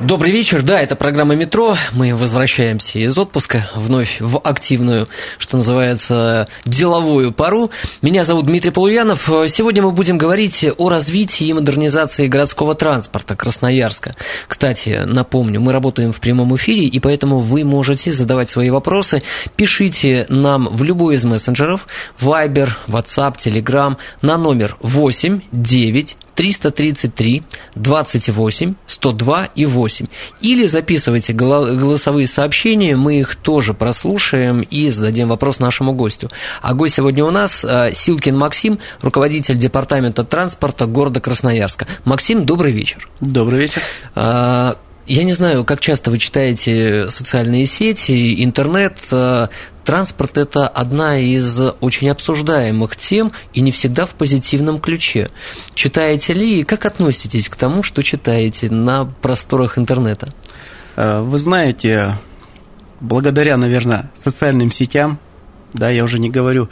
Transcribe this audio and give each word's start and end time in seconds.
Добрый 0.00 0.32
вечер, 0.32 0.62
да, 0.62 0.80
это 0.80 0.96
программа 0.96 1.36
«Метро». 1.36 1.76
Мы 1.92 2.16
возвращаемся 2.16 2.98
из 2.98 3.18
отпуска 3.18 3.68
вновь 3.74 4.16
в 4.18 4.38
активную, 4.38 5.08
что 5.36 5.58
называется, 5.58 6.48
деловую 6.64 7.32
пару. 7.32 7.70
Меня 8.00 8.24
зовут 8.24 8.46
Дмитрий 8.46 8.70
Полуянов. 8.70 9.30
Сегодня 9.48 9.82
мы 9.82 9.92
будем 9.92 10.16
говорить 10.16 10.64
о 10.78 10.88
развитии 10.88 11.48
и 11.48 11.52
модернизации 11.52 12.28
городского 12.28 12.74
транспорта 12.74 13.36
Красноярска. 13.36 14.16
Кстати, 14.48 15.02
напомню, 15.04 15.60
мы 15.60 15.70
работаем 15.70 16.12
в 16.12 16.20
прямом 16.20 16.56
эфире, 16.56 16.86
и 16.86 16.98
поэтому 16.98 17.40
вы 17.40 17.64
можете 17.64 18.10
задавать 18.10 18.48
свои 18.48 18.70
вопросы. 18.70 19.22
Пишите 19.54 20.24
нам 20.30 20.66
в 20.68 20.82
любой 20.82 21.16
из 21.16 21.24
мессенджеров, 21.24 21.86
Viber, 22.18 22.70
WhatsApp, 22.88 23.36
Telegram 23.36 23.98
на 24.22 24.38
номер 24.38 24.78
8 24.80 25.42
9 25.52 26.16
333 26.34 27.42
28 27.74 28.74
102 28.86 29.48
и 29.54 29.66
8. 29.66 30.06
Или 30.40 30.66
записывайте 30.66 31.32
голосовые 31.32 32.26
сообщения, 32.26 32.96
мы 32.96 33.20
их 33.20 33.36
тоже 33.36 33.74
прослушаем 33.74 34.62
и 34.62 34.90
зададим 34.90 35.28
вопрос 35.28 35.58
нашему 35.58 35.92
гостю. 35.92 36.30
А 36.62 36.74
гость 36.74 36.94
сегодня 36.94 37.24
у 37.24 37.30
нас 37.30 37.64
э, 37.64 37.92
Силкин 37.92 38.36
Максим, 38.36 38.78
руководитель 39.00 39.56
департамента 39.56 40.24
транспорта 40.24 40.86
города 40.86 41.20
Красноярска. 41.20 41.86
Максим, 42.04 42.44
добрый 42.44 42.72
вечер. 42.72 43.08
Добрый 43.20 43.60
вечер. 43.60 43.82
Я 45.10 45.24
не 45.24 45.32
знаю, 45.32 45.64
как 45.64 45.80
часто 45.80 46.12
вы 46.12 46.18
читаете 46.18 47.10
социальные 47.10 47.66
сети, 47.66 48.44
интернет. 48.44 48.96
Э, 49.10 49.48
транспорт– 49.84 50.38
это 50.38 50.68
одна 50.68 51.18
из 51.18 51.60
очень 51.80 52.08
обсуждаемых 52.10 52.94
тем 52.94 53.32
и 53.52 53.60
не 53.60 53.72
всегда 53.72 54.06
в 54.06 54.10
позитивном 54.10 54.78
ключе. 54.78 55.28
Читаете 55.74 56.32
ли 56.32 56.60
и 56.60 56.62
как 56.62 56.84
относитесь 56.84 57.48
к 57.48 57.56
тому, 57.56 57.82
что 57.82 58.04
читаете 58.04 58.70
на 58.70 59.04
просторах 59.04 59.78
интернета? 59.78 60.32
Э, 60.94 61.22
вы 61.22 61.40
знаете, 61.40 62.16
благодаря, 63.00 63.56
наверное, 63.56 64.12
социальным 64.14 64.70
сетям, 64.70 65.18
да, 65.72 65.90
я 65.90 66.04
уже 66.04 66.18
не 66.18 66.30
говорю 66.30 66.68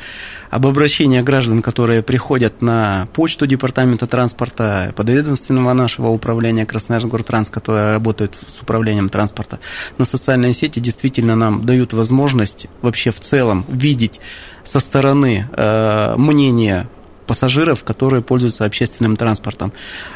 об 0.51 0.67
обращении 0.67 1.21
граждан, 1.21 1.63
которые 1.63 2.03
приходят 2.03 2.63
на 2.63 3.09
почту 3.13 3.47
Департамента 3.47 4.07
транспорта, 4.07 4.93
подведомственного 4.97 5.73
нашего 5.73 6.09
управления 6.09 6.65
Красноярск-Гортранс, 6.65 7.51
которое 7.51 7.93
работает 7.93 8.37
с 8.47 8.61
управлением 8.61 9.09
транспорта. 9.09 9.61
Но 9.99 10.05
социальные 10.05 10.53
сети 10.53 10.81
действительно 10.81 11.37
нам 11.37 11.65
дают 11.65 11.93
возможность 11.93 12.67
вообще 12.83 13.11
в 13.11 13.21
целом 13.21 13.65
видеть 13.69 14.21
со 14.65 14.81
стороны 14.81 15.49
э, 15.53 16.15
мнение 16.17 16.89
пассажиров, 17.27 17.85
которые 17.85 18.23
пользуются 18.23 18.65
общественным 18.65 19.17
транспортом. 19.17 19.73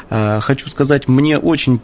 Э, 0.09 0.39
хочу 0.41 0.67
сказать, 0.69 1.07
мне 1.07 1.37
очень 1.37 1.79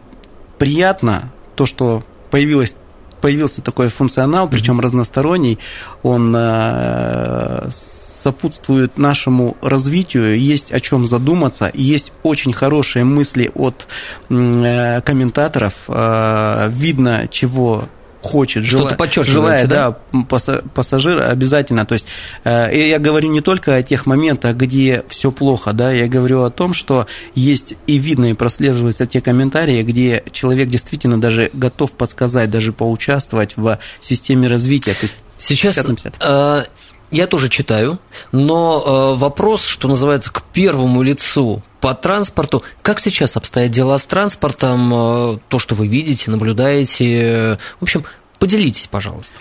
приятно 0.58 1.32
то, 1.56 1.66
что 1.66 2.04
появилась 2.30 2.76
появился 3.22 3.62
такой 3.62 3.90
функционал, 3.90 4.48
причем 4.48 4.80
разносторонний, 4.80 5.60
он 6.04 6.34
э, 6.36 7.70
сопутствует 7.72 8.98
нашему 8.98 9.58
развитию, 9.62 10.38
есть 10.38 10.72
о 10.72 10.80
чем 10.80 11.06
задуматься, 11.06 11.72
есть 11.74 12.12
очень 12.24 12.54
хорошие 12.54 13.06
мысли 13.06 13.52
от 13.56 13.88
э, 14.30 15.02
комментаторов, 15.02 15.74
э, 15.88 16.70
видно, 16.72 17.28
чего 17.30 17.86
хочет, 18.22 18.64
желает, 18.64 18.98
желает 19.28 19.68
да? 19.70 19.96
да, 20.12 20.62
пассажир 20.74 21.22
обязательно. 21.22 21.86
То 21.86 21.94
есть 21.94 22.06
э, 22.44 22.70
я 22.74 23.00
говорю 23.00 23.30
не 23.30 23.42
только 23.42 23.76
о 23.76 23.84
тех 23.84 24.06
моментах, 24.06 24.56
где 24.56 25.04
все 25.08 25.32
плохо, 25.32 25.74
да, 25.74 25.92
я 25.92 26.08
говорю 26.08 26.44
о 26.44 26.50
том, 26.50 26.74
что 26.74 27.08
есть 27.36 27.76
и 27.88 27.98
видно, 27.98 28.32
и 28.32 28.34
прослеживаются 28.34 29.06
те 29.06 29.22
комментарии, 29.22 29.84
где 29.84 30.24
человек 30.32 30.70
действительно 30.70 31.20
даже 31.20 31.50
готов 31.54 31.92
подсказать, 31.92 32.52
даже 32.52 32.74
поучаствовать 32.74 33.54
в 33.56 33.80
системе 34.02 34.48
развития. 34.48 34.94
То 34.94 35.04
есть 35.04 35.16
Сейчас 35.40 35.76
50 35.78 36.16
-50. 36.16 36.16
Э, 36.20 36.66
я 37.12 37.28
тоже 37.28 37.50
читаю, 37.50 38.00
но 38.32 39.14
э, 39.16 39.20
вопрос, 39.20 39.64
что 39.64 39.88
называется, 39.88 40.32
к 40.32 40.44
первому 40.44 41.02
лицу 41.02 41.64
по 41.82 41.94
транспорту. 41.94 42.64
Как 42.82 43.00
сейчас 43.00 43.36
обстоят 43.38 43.72
дела 43.72 43.98
с 43.98 44.06
транспортом? 44.06 44.94
Э, 44.94 45.38
то, 45.48 45.60
что 45.60 45.76
вы 45.76 45.88
видите, 45.88 46.30
наблюдаете. 46.30 47.58
В 47.80 47.84
общем, 47.84 48.06
поделитесь, 48.38 48.88
пожалуйста. 48.88 49.36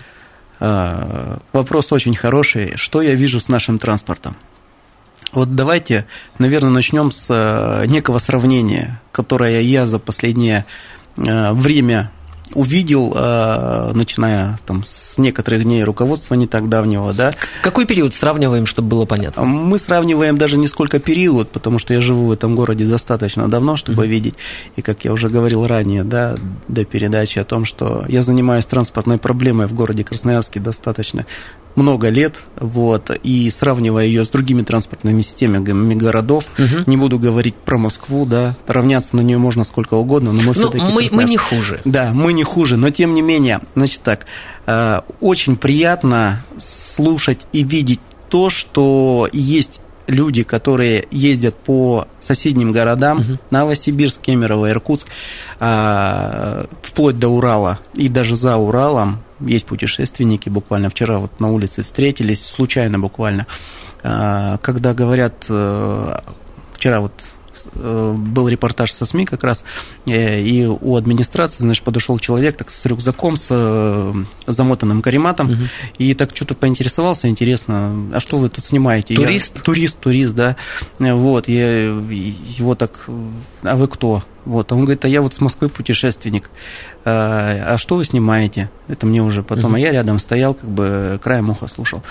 А, 0.61 1.39
вопрос 1.53 1.93
очень 1.93 2.17
хороший. 2.17 2.77
Что 2.77 3.03
я 3.03 3.15
вижу 3.15 3.41
с 3.41 3.49
нашим 3.49 3.79
транспортом? 3.79 4.37
Вот 5.33 5.55
давайте, 5.55 6.07
наверное, 6.39 6.71
начнем 6.71 7.11
с 7.11 7.27
э, 7.29 7.87
некого 7.87 8.19
сравнения, 8.19 9.01
которое 9.13 9.61
я 9.61 9.87
за 9.87 9.99
последнее 9.99 10.65
э, 11.17 11.53
время 11.53 12.11
увидел, 12.55 13.13
э, 13.15 13.93
начиная 13.95 14.59
там, 14.67 14.85
с 14.85 15.19
некоторых 15.19 15.65
дней 15.65 15.85
руководства 15.85 16.35
не 16.35 16.47
так 16.47 16.69
давнего, 16.69 17.13
да. 17.13 17.35
Какой 17.63 17.87
период 17.87 18.15
сравниваем, 18.15 18.67
чтобы 18.67 18.89
было 18.89 19.05
понятно? 19.05 19.45
Мы 19.45 19.79
сравниваем 19.79 20.39
даже 20.39 20.57
не 20.57 20.69
сколько 20.69 20.99
период, 20.99 21.51
потому 21.51 21.79
что 21.79 21.95
я 21.95 22.01
живу 22.01 22.27
в 22.27 22.33
этом 22.33 22.57
городе 22.57 22.85
достаточно 22.85 23.49
давно, 23.49 23.77
чтобы 23.77 24.05
mm-hmm. 24.05 24.09
видеть, 24.09 24.35
и 24.77 24.83
как 24.83 25.05
я 25.05 25.13
уже 25.13 25.29
говорил 25.29 25.67
ранее, 25.67 26.05
да, 26.05 26.37
до 26.69 26.85
передачи 26.85 27.39
о 27.39 27.45
том, 27.45 27.65
что 27.65 28.05
я 28.09 28.23
занимаюсь 28.23 28.67
транспортной 28.67 29.19
проблемой 29.19 29.67
в 29.67 29.75
городе 29.75 30.05
Красноярске 30.05 30.61
достаточно 30.61 31.27
много 31.79 32.09
лет, 32.09 32.37
вот, 32.59 33.11
и 33.23 33.51
сравнивая 33.51 34.05
ее 34.05 34.25
с 34.25 34.29
другими 34.29 34.63
транспортными 34.63 35.23
системами 35.23 35.95
городов, 35.95 36.47
угу. 36.59 36.85
не 36.87 36.97
буду 36.97 37.19
говорить 37.19 37.55
про 37.55 37.79
Москву, 37.79 38.27
да, 38.27 38.57
равняться 38.67 39.17
на 39.17 39.21
нее 39.21 39.39
можно 39.39 39.65
сколько 39.65 39.95
угодно, 39.95 40.33
но 40.33 40.43
мы 40.43 40.53
все-таки... 40.53 40.85
Ну, 40.85 40.91
мы, 40.91 41.09
мы 41.11 41.25
не 41.25 41.37
хуже. 41.37 41.81
Да, 41.85 42.13
мы 42.13 42.33
не 42.33 42.45
хуже, 42.45 42.77
но 42.77 42.91
тем 42.91 43.15
не 43.15 43.23
менее, 43.23 43.61
значит 43.75 44.03
так, 44.03 44.27
э, 44.67 45.01
очень 45.21 45.57
приятно 45.57 46.43
слушать 46.59 47.41
и 47.53 47.63
видеть 47.63 48.01
то, 48.29 48.51
что 48.51 49.29
есть 49.33 49.81
люди, 50.09 50.43
которые 50.43 51.07
ездят 51.11 51.55
по 51.55 52.09
соседним 52.19 52.73
городам, 52.73 53.21
угу. 53.21 53.39
Новосибирск, 53.51 54.21
Кемерово, 54.21 54.71
Иркутск, 54.71 55.07
а, 55.61 56.67
вплоть 56.83 57.19
до 57.19 57.29
Урала 57.29 57.79
и 57.95 58.09
даже 58.09 58.35
за 58.35 58.57
Уралом, 58.57 59.23
есть 59.41 59.67
путешественники, 59.67 60.49
буквально 60.49 60.91
вчера 60.91 61.19
вот 61.19 61.41
на 61.41 61.51
улице 61.51 61.83
встретились, 61.83 62.45
случайно 62.45 62.99
буквально, 62.99 63.47
а, 64.03 64.59
когда 64.59 64.95
говорят, 64.95 65.47
э, 65.49 66.19
вчера 66.73 67.01
вот 67.01 67.13
Э, 67.75 68.15
был 68.17 68.49
репортаж 68.49 68.93
со 68.93 69.05
СМИ 69.05 69.27
как 69.27 69.45
раз, 69.45 69.65
э, 70.07 70.41
и 70.41 70.67
у 70.67 70.97
администрации, 70.97 71.63
значит, 71.63 71.85
подошел 71.85 72.19
человек 72.19 72.57
так 72.57 72.71
с 72.71 72.85
рюкзаком, 72.87 73.37
с 73.37 74.15
замотанным 74.47 75.03
карематом, 75.03 75.51
угу. 75.51 75.63
и 75.99 76.15
так 76.15 76.35
что-то 76.35 76.55
поинтересовался, 76.55 77.29
интересно, 77.29 78.11
а 78.13 78.21
что 78.21 78.39
вы 78.39 78.49
тут 78.49 78.67
снимаете? 78.67 79.15
Турист? 79.15 79.57
Я, 79.57 79.63
турист, 79.63 79.99
турист, 79.99 80.35
да. 80.35 80.57
Вот, 80.99 81.49
я 81.49 81.85
его 81.85 82.75
так, 82.75 83.09
а 83.63 83.77
вы 83.77 83.89
кто? 83.89 84.23
Вот, 84.49 84.73
он 84.73 84.81
говорит, 84.81 85.05
а 85.05 85.09
я 85.09 85.21
вот 85.21 85.35
с 85.35 85.43
Москвы 85.43 85.69
путешественник. 85.69 86.49
А, 87.05 87.75
а 87.75 87.77
что 87.77 87.97
вы 87.97 88.07
снимаете? 88.07 88.71
Это 88.89 89.05
мне 89.05 89.23
уже 89.23 89.43
потом. 89.43 89.75
Uh-huh. 89.75 89.77
А 89.77 89.81
я 89.81 89.93
рядом 89.93 90.19
стоял, 90.19 90.55
как 90.55 90.71
бы 90.71 91.21
краем 91.23 91.51
уха 91.51 91.69
слушал. 91.69 92.03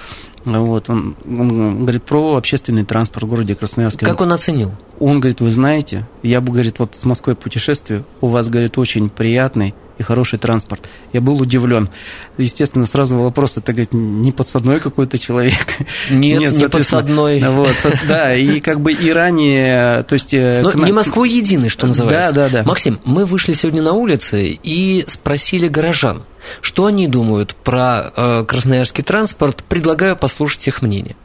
Вот, 0.45 0.87
он, 0.87 1.15
он 1.25 1.79
говорит 1.79 2.03
про 2.03 2.35
общественный 2.35 2.85
транспорт 2.85 3.25
в 3.25 3.29
городе 3.29 3.55
Красноярске. 3.55 4.05
Как 4.05 4.21
он 4.21 4.31
оценил? 4.31 4.71
Он 4.99 5.19
говорит, 5.19 5.41
вы 5.41 5.49
знаете, 5.49 6.07
я 6.21 6.39
бы, 6.39 6.53
говорит, 6.53 6.77
вот 6.77 6.93
с 6.93 7.05
Москвой 7.05 7.35
путешествую, 7.35 8.05
у 8.21 8.27
вас, 8.27 8.49
говорит, 8.49 8.77
очень 8.77 9.09
приятный 9.09 9.73
и 9.97 10.03
хороший 10.03 10.39
транспорт. 10.39 10.87
Я 11.13 11.21
был 11.21 11.39
удивлен. 11.41 11.89
Естественно, 12.37 12.85
сразу 12.85 13.17
вопрос, 13.17 13.57
это, 13.57 13.73
говорит, 13.73 13.93
не 13.93 14.31
подсадной 14.31 14.79
какой-то 14.79 15.17
человек. 15.17 15.65
Нет, 16.09 16.41
Нет 16.41 16.53
не 16.53 16.69
подсадной. 16.69 17.43
Вот, 17.57 17.75
да, 18.07 18.35
и 18.35 18.59
как 18.59 18.81
бы 18.81 18.91
и 18.91 19.11
ранее, 19.11 20.03
то 20.03 20.13
есть... 20.13 20.33
Э, 20.33 20.61
Но 20.61 20.73
не 20.73 20.91
Москвой 20.91 21.29
единый, 21.29 21.69
что 21.69 21.87
называется. 21.87 22.33
Да, 22.33 22.49
да, 22.49 22.59
да. 22.59 22.63
Максим, 22.63 22.99
мы 23.03 23.25
вышли 23.25 23.53
сегодня 23.53 23.81
на 23.81 23.93
улицы 23.93 24.59
и 24.61 25.05
спросили 25.07 25.67
горожан, 25.67 26.23
что 26.61 26.85
они 26.85 27.07
думают 27.07 27.55
про 27.55 28.11
э, 28.15 28.43
красноярский 28.45 29.03
транспорт. 29.03 29.63
Предлагаю 29.67 30.15
послушать 30.15 30.67
их 30.67 30.81
мнение. 30.81 31.15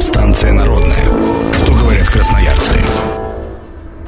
Станция 0.00 0.52
народная. 0.52 1.04
Что 1.54 1.72
говорят 1.72 2.08
красноярцы? 2.08 2.75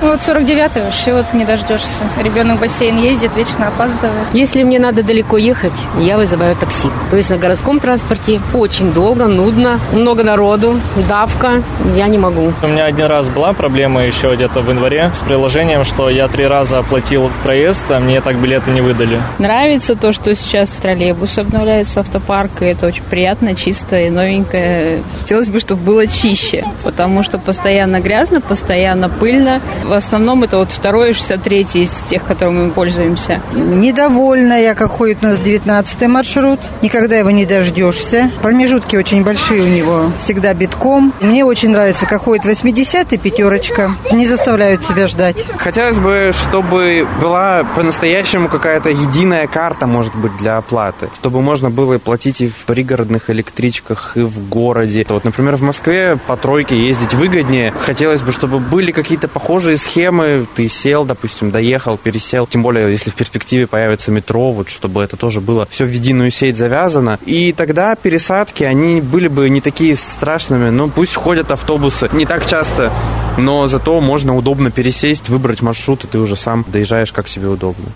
Ну 0.01 0.11
вот 0.11 0.21
49-й 0.21 0.83
вообще 0.83 1.13
вот 1.13 1.27
не 1.33 1.45
дождешься. 1.45 2.05
Ребенок 2.23 2.59
в 2.59 2.61
бассейн 2.61 2.99
ездит, 2.99 3.35
вечно 3.37 3.67
опаздывает. 3.67 4.29
Если 4.33 4.63
мне 4.63 4.79
надо 4.79 5.03
далеко 5.03 5.39
ехать, 5.39 5.73
я 5.99 6.17
вызываю 6.17 6.55
такси. 6.55 6.89
То 7.11 7.17
есть 7.17 7.31
на 7.31 7.37
городском 7.37 7.81
транспорте 7.81 8.41
очень 8.55 8.93
долго, 8.93 9.27
нудно, 9.27 9.81
много 9.93 10.23
народу, 10.23 10.81
давка. 11.09 11.65
Я 11.97 12.07
не 12.07 12.17
могу. 12.17 12.53
У 12.63 12.67
меня 12.69 12.85
один 12.85 13.07
раз 13.07 13.29
была 13.29 13.53
проблема 13.53 14.05
еще 14.05 14.33
где-то 14.35 14.61
в 14.61 14.69
январе 14.69 15.11
с 15.15 15.19
приложением, 15.19 15.85
что 15.85 16.09
я 16.11 16.29
три 16.29 16.47
раза 16.47 16.79
оплатил 16.79 17.29
проезд, 17.43 17.91
а 17.91 17.99
мне 17.99 18.21
так 18.21 18.37
билеты 18.37 18.71
не 18.71 18.81
выдали. 18.81 19.21
Нравится 19.39 19.97
то, 19.97 20.13
что 20.13 20.33
сейчас 20.37 20.71
троллейбусы 20.71 21.41
обновляются, 21.41 22.01
автопарк, 22.01 22.63
и 22.63 22.67
это 22.67 22.87
очень 22.87 23.03
приятно, 23.03 23.57
чисто 23.57 23.99
и 23.99 24.11
новенькое. 24.11 25.03
Хотелось 25.23 25.49
бы, 25.49 25.59
чтобы 25.59 25.83
было 25.83 26.07
чище, 26.07 26.65
потому 26.85 27.25
что 27.25 27.39
постоянно 27.39 27.99
грязно, 27.99 28.41
постоянно 28.41 29.09
пыльно. 29.09 29.61
В 29.89 29.95
основном 29.95 30.45
это 30.45 30.59
вот 30.59 30.71
второй 30.71 31.11
и 31.11 31.13
63 31.15 31.67
из 31.73 31.91
тех, 32.11 32.23
которыми 32.23 32.67
мы 32.67 32.71
пользуемся. 32.73 33.41
Недовольна 33.55 34.61
я, 34.61 34.75
как 34.75 34.91
ходит 34.91 35.23
у 35.23 35.29
нас 35.29 35.41
19 35.41 36.03
маршрут. 36.09 36.61
Никогда 36.83 37.17
его 37.17 37.31
не 37.31 37.47
дождешься. 37.47 38.31
Промежутки 38.43 38.97
очень 38.97 39.25
большие 39.25 39.63
у 39.63 39.67
него, 39.67 40.13
всегда 40.19 40.53
битком. 40.53 41.15
Мне 41.23 41.43
очень 41.43 41.71
нравится, 41.71 42.05
как 42.05 42.25
ходит 42.25 42.45
80 42.45 43.19
пятерочка. 43.19 43.93
Не 44.13 44.27
заставляют 44.27 44.85
себя 44.85 45.07
ждать. 45.07 45.43
Хотелось 45.57 45.99
бы, 45.99 46.33
чтобы 46.35 47.07
была 47.23 47.65
по-настоящему 47.75 48.51
какая-то 48.51 48.91
единая 48.91 49.47
карта, 49.47 49.87
может 49.87 50.15
быть, 50.15 50.37
для 50.37 50.59
оплаты. 50.59 51.09
Чтобы 51.15 51.41
можно 51.41 51.71
было 51.71 51.99
платить 51.99 52.43
и 52.43 52.49
в 52.49 52.67
пригородных 52.67 53.31
электричках, 53.31 54.19
и 54.19 54.21
в 54.21 54.51
городе. 54.51 55.07
Вот, 55.09 55.25
например, 55.25 55.57
в 55.57 55.63
Москве 55.63 56.19
по 56.27 56.37
тройке 56.37 56.79
ездить 56.79 57.15
выгоднее. 57.15 57.73
Хотелось 57.87 58.21
бы, 58.21 58.33
чтобы 58.33 58.59
были 58.59 58.93
какие-то 58.93 59.29
похожие 59.29 59.78
схемы. 59.79 60.47
Ты 60.55 60.69
сел, 60.69 61.05
допустим, 61.05 61.51
доехал, 61.51 61.97
пересел. 61.97 62.47
Тем 62.47 62.63
более, 62.63 62.91
если 62.91 63.11
в 63.11 63.15
перспективе 63.15 63.67
появится 63.67 64.11
метро, 64.11 64.53
вот 64.53 64.69
чтобы 64.69 65.03
это 65.03 65.17
тоже 65.17 65.41
было 65.41 65.67
все 65.71 65.85
в 65.85 65.91
единую 65.91 66.31
сеть 66.31 66.57
завязано. 66.57 67.19
И 67.25 67.53
тогда 67.53 67.95
пересадки, 67.95 68.65
они 68.65 69.01
были 69.01 69.29
бы 69.29 69.49
не 69.49 69.61
такие 69.61 69.97
страшными. 69.97 70.71
Ну, 70.71 70.89
пусть 70.89 71.15
ходят 71.15 71.51
автобусы 71.51 72.09
не 72.13 72.27
так 72.27 72.47
часто, 72.47 72.93
но 73.39 73.67
зато 73.67 74.01
можно 74.01 74.37
удобно 74.37 74.71
пересесть, 74.71 75.29
выбрать 75.29 75.63
маршрут, 75.63 76.05
и 76.05 76.07
ты 76.07 76.19
уже 76.19 76.37
сам 76.37 76.65
доезжаешь 76.69 77.13
как 77.13 77.29
себе 77.29 77.49
удобно. 77.49 77.87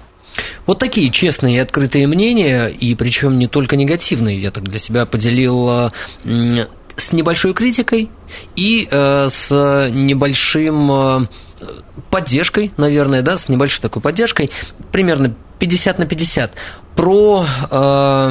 Вот 0.64 0.78
такие 0.78 1.10
честные 1.10 1.56
и 1.56 1.58
открытые 1.58 2.06
мнения, 2.06 2.68
и 2.68 2.94
причем 2.94 3.38
не 3.38 3.48
только 3.48 3.76
негативные, 3.76 4.40
я 4.40 4.50
так 4.50 4.64
для 4.64 4.78
себя 4.78 5.04
поделил 5.04 5.90
с 6.96 7.12
небольшой 7.12 7.54
критикой 7.54 8.10
и 8.56 8.88
э, 8.90 9.28
с 9.28 9.50
небольшим 9.92 10.90
э, 10.90 11.26
поддержкой, 12.10 12.72
наверное, 12.76 13.22
да, 13.22 13.38
с 13.38 13.48
небольшой 13.48 13.80
такой 13.80 14.02
поддержкой, 14.02 14.50
примерно 14.90 15.34
50 15.58 15.98
на 15.98 16.06
50 16.06 16.52
про 16.96 17.46
э, 17.70 18.30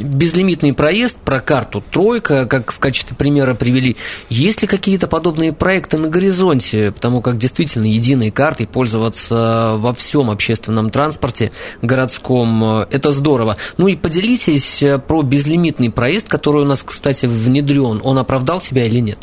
безлимитный 0.00 0.74
проезд, 0.74 1.16
про 1.16 1.40
карту 1.40 1.82
«Тройка», 1.90 2.46
как 2.46 2.72
в 2.72 2.78
качестве 2.78 3.16
примера 3.16 3.54
привели. 3.54 3.96
Есть 4.28 4.62
ли 4.62 4.68
какие-то 4.68 5.06
подобные 5.08 5.52
проекты 5.52 5.96
на 5.96 6.08
горизонте? 6.08 6.92
Потому 6.92 7.22
как 7.22 7.38
действительно 7.38 7.86
единой 7.86 8.30
картой 8.30 8.66
пользоваться 8.66 9.76
во 9.78 9.94
всем 9.94 10.30
общественном 10.30 10.90
транспорте 10.90 11.52
городском– 11.82 12.64
это 12.90 13.12
здорово. 13.12 13.56
Ну 13.78 13.88
и 13.88 13.96
поделитесь 13.96 14.82
э, 14.82 14.98
про 14.98 15.22
безлимитный 15.22 15.90
проезд, 15.90 16.28
который 16.28 16.62
у 16.62 16.66
нас, 16.66 16.82
кстати, 16.82 17.26
внедрен. 17.26 18.00
Он 18.04 18.18
оправдал 18.18 18.60
себя 18.60 18.84
или 18.84 19.00
нет? 19.00 19.18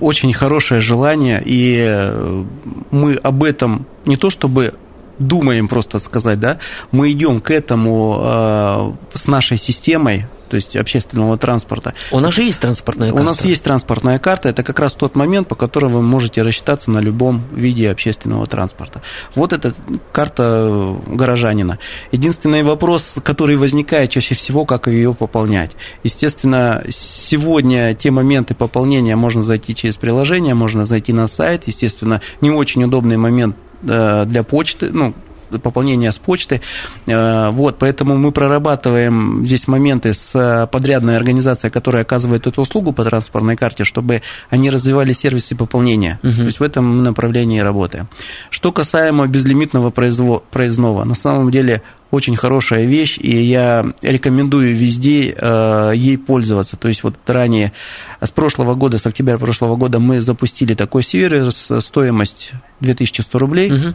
Очень 0.00 0.32
хорошее 0.32 0.80
желание, 0.80 1.42
и 1.44 1.76
э, 1.86 2.44
мы 2.90 3.14
об 3.14 3.42
этом 3.42 3.86
не 4.06 4.16
то 4.16 4.30
чтобы 4.30 4.74
думаем 5.18 5.68
просто 5.68 5.98
сказать, 5.98 6.38
да, 6.38 6.58
мы 6.92 7.10
идем 7.10 7.40
к 7.40 7.50
этому 7.50 8.18
э, 8.20 8.92
с 9.14 9.26
нашей 9.26 9.58
системой, 9.58 10.26
то 10.48 10.56
есть 10.56 10.76
общественного 10.76 11.36
транспорта. 11.38 11.94
У 12.10 12.20
нас 12.20 12.34
же 12.34 12.42
есть 12.42 12.60
транспортная 12.60 13.10
карта. 13.10 13.22
У 13.22 13.24
нас 13.24 13.44
есть 13.44 13.62
транспортная 13.62 14.18
карта. 14.18 14.48
Это 14.48 14.62
как 14.62 14.78
раз 14.78 14.92
тот 14.92 15.14
момент, 15.14 15.48
по 15.48 15.54
которому 15.54 15.98
вы 15.98 16.02
можете 16.02 16.42
рассчитаться 16.42 16.90
на 16.90 16.98
любом 16.98 17.42
виде 17.52 17.90
общественного 17.90 18.46
транспорта. 18.46 19.02
Вот 19.34 19.52
эта 19.52 19.74
карта 20.12 20.96
горожанина. 21.06 21.78
Единственный 22.12 22.62
вопрос, 22.62 23.16
который 23.22 23.56
возникает 23.56 24.10
чаще 24.10 24.34
всего, 24.34 24.64
как 24.64 24.88
ее 24.88 25.14
пополнять. 25.14 25.72
Естественно, 26.02 26.82
сегодня 26.90 27.94
те 27.94 28.10
моменты 28.10 28.54
пополнения 28.54 29.16
можно 29.16 29.42
зайти 29.42 29.74
через 29.74 29.96
приложение, 29.96 30.54
можно 30.54 30.86
зайти 30.86 31.12
на 31.12 31.26
сайт. 31.26 31.64
Естественно, 31.66 32.20
не 32.40 32.50
очень 32.50 32.84
удобный 32.84 33.16
момент 33.16 33.56
Э, 33.86 34.24
для 34.26 34.42
почты, 34.42 34.90
ну, 34.92 35.14
пополнения 35.62 36.12
с 36.12 36.18
почты. 36.18 36.60
Э, 37.06 37.50
вот, 37.50 37.78
поэтому 37.78 38.16
мы 38.16 38.32
прорабатываем 38.32 39.44
здесь 39.46 39.68
моменты 39.68 40.14
с 40.14 40.68
подрядной 40.70 41.16
организацией, 41.16 41.70
которая 41.70 42.02
оказывает 42.02 42.46
эту 42.46 42.62
услугу 42.62 42.92
по 42.92 43.04
транспортной 43.04 43.56
карте, 43.56 43.84
чтобы 43.84 44.22
они 44.50 44.70
развивали 44.70 45.12
сервисы 45.12 45.54
пополнения. 45.56 46.18
Угу. 46.22 46.32
То 46.32 46.46
есть 46.46 46.60
в 46.60 46.62
этом 46.62 47.02
направлении 47.02 47.60
работаем. 47.60 48.08
Что 48.50 48.72
касаемо 48.72 49.26
безлимитного 49.26 49.90
проездного, 49.90 51.04
на 51.04 51.14
самом 51.14 51.50
деле 51.50 51.82
очень 52.10 52.36
хорошая 52.36 52.86
вещь, 52.86 53.18
и 53.18 53.36
я 53.36 53.92
рекомендую 54.00 54.74
везде 54.74 55.34
э, 55.36 55.92
ей 55.94 56.16
пользоваться. 56.16 56.76
То 56.76 56.88
есть 56.88 57.02
вот 57.02 57.14
ранее, 57.26 57.72
с 58.20 58.30
прошлого 58.30 58.74
года, 58.74 58.98
с 58.98 59.06
октября 59.06 59.36
прошлого 59.38 59.76
года 59.76 59.98
мы 59.98 60.20
запустили 60.20 60.74
такой 60.74 61.02
сервис, 61.02 61.70
стоимость 61.80 62.52
2100 62.80 63.38
рублей, 63.38 63.72
угу. 63.72 63.94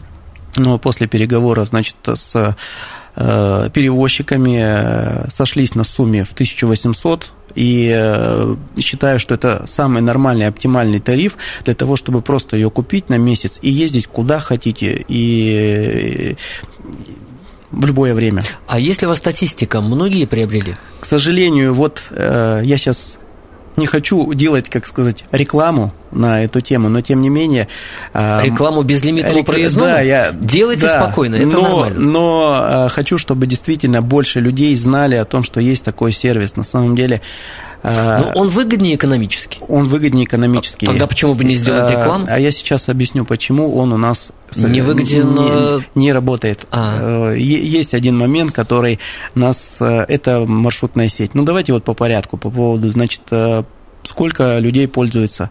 Но 0.56 0.78
после 0.78 1.06
переговоров, 1.06 1.68
значит, 1.68 1.96
с 2.06 2.56
э, 3.16 3.70
перевозчиками 3.72 4.58
э, 4.60 5.30
сошлись 5.30 5.74
на 5.74 5.84
сумме 5.84 6.24
в 6.24 6.32
1800 6.32 7.30
и 7.54 7.92
э, 7.94 8.56
считаю, 8.78 9.20
что 9.20 9.34
это 9.34 9.64
самый 9.66 10.02
нормальный, 10.02 10.46
оптимальный 10.46 10.98
тариф 11.00 11.36
для 11.64 11.74
того, 11.74 11.96
чтобы 11.96 12.20
просто 12.20 12.56
ее 12.56 12.70
купить 12.70 13.08
на 13.08 13.18
месяц 13.18 13.58
и 13.62 13.70
ездить 13.70 14.06
куда 14.06 14.40
хотите, 14.40 15.04
и 15.06 16.36
в 17.70 17.86
любое 17.86 18.14
время. 18.14 18.42
А 18.66 18.78
если 18.78 19.06
у 19.06 19.08
вас 19.08 19.18
статистика, 19.18 19.80
многие 19.80 20.26
приобрели? 20.26 20.76
К 21.00 21.06
сожалению, 21.06 21.74
вот 21.74 22.02
э, 22.10 22.62
я 22.64 22.76
сейчас 22.76 23.18
не 23.76 23.86
хочу 23.86 24.32
делать, 24.34 24.68
как 24.68 24.86
сказать, 24.86 25.24
рекламу 25.32 25.92
на 26.10 26.44
эту 26.44 26.60
тему, 26.60 26.88
но 26.88 27.00
тем 27.00 27.20
не 27.20 27.28
менее... 27.28 27.68
Рекламу 28.12 28.82
безлимитному 28.82 29.38
рек... 29.38 29.46
проездному? 29.46 29.86
Да, 29.86 30.00
я... 30.00 30.30
Делайте 30.32 30.86
да, 30.86 31.02
спокойно, 31.02 31.36
это 31.36 31.46
но, 31.48 31.62
нормально. 31.62 32.00
Но 32.00 32.66
э, 32.86 32.88
хочу, 32.90 33.18
чтобы 33.18 33.46
действительно 33.46 34.00
больше 34.02 34.40
людей 34.40 34.76
знали 34.76 35.16
о 35.16 35.24
том, 35.24 35.42
что 35.42 35.60
есть 35.60 35.84
такой 35.84 36.12
сервис. 36.12 36.56
На 36.56 36.64
самом 36.64 36.94
деле 36.94 37.16
а, 37.16 37.73
Но 37.84 38.32
он 38.34 38.48
выгоднее 38.48 38.96
экономически. 38.96 39.58
Он 39.68 39.88
выгоднее 39.88 40.24
экономически. 40.24 40.86
Тогда 40.86 41.06
почему 41.06 41.34
бы 41.34 41.44
не 41.44 41.54
сделать 41.54 41.84
а, 41.84 41.90
рекламу? 41.90 42.24
А 42.26 42.40
я 42.40 42.50
сейчас 42.50 42.88
объясню, 42.88 43.26
почему 43.26 43.76
он 43.76 43.92
у 43.92 43.98
нас 43.98 44.30
не 44.56 44.80
выгоден, 44.80 45.34
не, 45.34 45.84
не 45.94 46.12
работает. 46.12 46.66
А. 46.70 47.32
Э, 47.32 47.38
есть 47.38 47.92
один 47.92 48.16
момент, 48.16 48.52
который 48.52 49.00
нас 49.34 49.76
э, 49.80 50.04
это 50.08 50.46
маршрутная 50.46 51.08
сеть. 51.08 51.34
Ну 51.34 51.44
давайте 51.44 51.74
вот 51.74 51.84
по 51.84 51.92
порядку 51.92 52.38
по 52.38 52.50
поводу, 52.50 52.88
значит, 52.88 53.20
э, 53.30 53.64
сколько 54.04 54.58
людей 54.58 54.88
пользуется. 54.88 55.50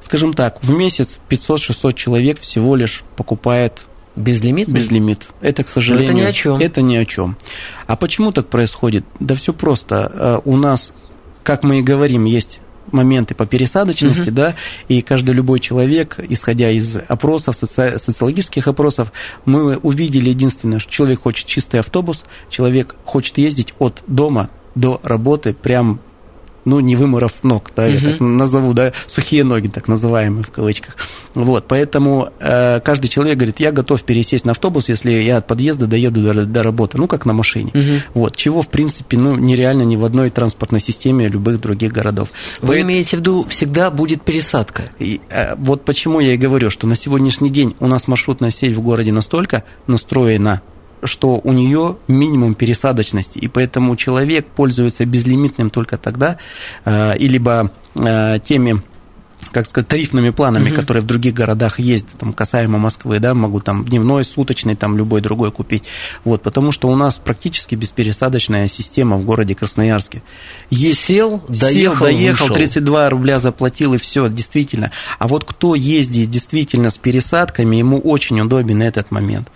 Скажем 0.00 0.34
так, 0.34 0.62
в 0.62 0.70
месяц 0.70 1.18
500-600 1.28 1.94
человек 1.94 2.40
всего 2.40 2.76
лишь 2.76 3.02
покупает 3.16 3.82
Безлимит? 4.14 4.68
Безлимит. 4.68 5.26
Это, 5.40 5.64
к 5.64 5.68
сожалению... 5.68 6.12
Но 6.12 6.18
это 6.18 6.26
ни 6.26 6.30
о 6.30 6.32
чем. 6.34 6.60
Это 6.60 6.82
ни 6.82 6.96
о 6.96 7.06
чем. 7.06 7.36
А 7.86 7.96
почему 7.96 8.30
так 8.30 8.48
происходит? 8.48 9.06
Да 9.20 9.34
все 9.34 9.54
просто. 9.54 10.42
У 10.44 10.58
нас 10.58 10.92
как 11.42 11.62
мы 11.62 11.78
и 11.78 11.82
говорим, 11.82 12.24
есть 12.24 12.60
моменты 12.90 13.34
по 13.34 13.46
пересадочности, 13.46 14.28
угу. 14.28 14.32
да, 14.32 14.54
и 14.88 15.02
каждый 15.02 15.34
любой 15.34 15.60
человек, 15.60 16.18
исходя 16.28 16.70
из 16.70 16.96
опросов, 16.96 17.56
соци... 17.56 17.98
социологических 17.98 18.66
опросов, 18.66 19.12
мы 19.44 19.76
увидели 19.76 20.30
единственное, 20.30 20.78
что 20.78 20.90
человек 20.90 21.22
хочет 21.22 21.46
чистый 21.46 21.80
автобус, 21.80 22.24
человек 22.50 22.96
хочет 23.04 23.38
ездить 23.38 23.74
от 23.78 24.02
дома 24.06 24.50
до 24.74 25.00
работы 25.02 25.54
прям 25.54 26.00
ну, 26.64 26.80
не 26.80 26.96
выморов 26.96 27.32
ног, 27.42 27.70
да, 27.74 27.84
угу. 27.84 27.92
я 27.92 28.00
так 28.00 28.20
назову, 28.20 28.72
да, 28.72 28.92
сухие 29.06 29.44
ноги, 29.44 29.68
так 29.68 29.88
называемые 29.88 30.44
в 30.44 30.50
кавычках. 30.50 30.96
Вот, 31.34 31.66
поэтому 31.68 32.30
э, 32.40 32.80
каждый 32.80 33.08
человек 33.08 33.36
говорит, 33.36 33.60
я 33.60 33.72
готов 33.72 34.02
пересесть 34.02 34.44
на 34.44 34.52
автобус, 34.52 34.88
если 34.88 35.10
я 35.10 35.38
от 35.38 35.46
подъезда 35.46 35.86
доеду 35.86 36.20
до, 36.22 36.46
до 36.46 36.62
работы, 36.62 36.98
ну, 36.98 37.06
как 37.06 37.26
на 37.26 37.32
машине. 37.32 37.70
Угу. 37.74 38.20
Вот, 38.20 38.36
чего, 38.36 38.62
в 38.62 38.68
принципе, 38.68 39.16
ну, 39.16 39.36
нереально 39.36 39.82
ни 39.82 39.96
в 39.96 40.04
одной 40.04 40.30
транспортной 40.30 40.80
системе 40.80 41.28
любых 41.28 41.60
других 41.60 41.92
городов. 41.92 42.28
Вы 42.60 42.68
Поэтому... 42.68 42.92
имеете 42.92 43.16
в 43.16 43.20
виду, 43.20 43.46
всегда 43.48 43.90
будет 43.90 44.22
пересадка? 44.22 44.84
И, 44.98 45.20
э, 45.30 45.54
вот 45.56 45.84
почему 45.84 46.20
я 46.20 46.34
и 46.34 46.36
говорю, 46.36 46.70
что 46.70 46.86
на 46.86 46.94
сегодняшний 46.94 47.50
день 47.50 47.74
у 47.80 47.86
нас 47.86 48.08
маршрутная 48.08 48.50
сеть 48.50 48.74
в 48.74 48.80
городе 48.80 49.12
настолько 49.12 49.64
настроена 49.86 50.62
что 51.04 51.40
у 51.42 51.52
нее 51.52 51.96
минимум 52.08 52.54
пересадочности, 52.54 53.38
и 53.38 53.48
поэтому 53.48 53.96
человек 53.96 54.46
пользуется 54.46 55.04
безлимитным 55.04 55.70
только 55.70 55.98
тогда, 55.98 56.38
э, 56.84 57.16
и 57.18 57.28
либо 57.28 57.70
э, 57.94 58.38
теми 58.44 58.82
как 59.50 59.66
сказать, 59.66 59.88
тарифными 59.88 60.30
планами, 60.30 60.70
угу. 60.70 60.76
которые 60.76 61.02
в 61.02 61.06
других 61.06 61.34
городах 61.34 61.78
есть, 61.78 62.06
там, 62.18 62.32
касаемо 62.32 62.78
Москвы, 62.78 63.18
да, 63.18 63.34
могу 63.34 63.60
там 63.60 63.84
дневной, 63.84 64.24
суточный, 64.24 64.76
там 64.76 64.96
любой 64.96 65.20
другой 65.20 65.50
купить. 65.50 65.84
Вот, 66.24 66.42
потому 66.42 66.72
что 66.72 66.88
у 66.88 66.94
нас 66.94 67.16
практически 67.16 67.74
беспересадочная 67.74 68.68
система 68.68 69.16
в 69.16 69.24
городе 69.24 69.54
Красноярске. 69.54 70.22
Есть, 70.70 71.00
сел, 71.00 71.42
доехал, 71.48 71.96
сел, 71.96 72.06
доехал, 72.06 72.44
вышел. 72.44 72.56
32 72.56 73.10
рубля 73.10 73.40
заплатил, 73.40 73.94
и 73.94 73.98
все, 73.98 74.28
действительно. 74.28 74.90
А 75.18 75.28
вот 75.28 75.44
кто 75.44 75.74
ездит 75.74 76.30
действительно 76.30 76.90
с 76.90 76.98
пересадками, 76.98 77.76
ему 77.76 77.98
очень 77.98 78.40
удобен 78.40 78.82
этот 78.82 79.10
момент. 79.10 79.48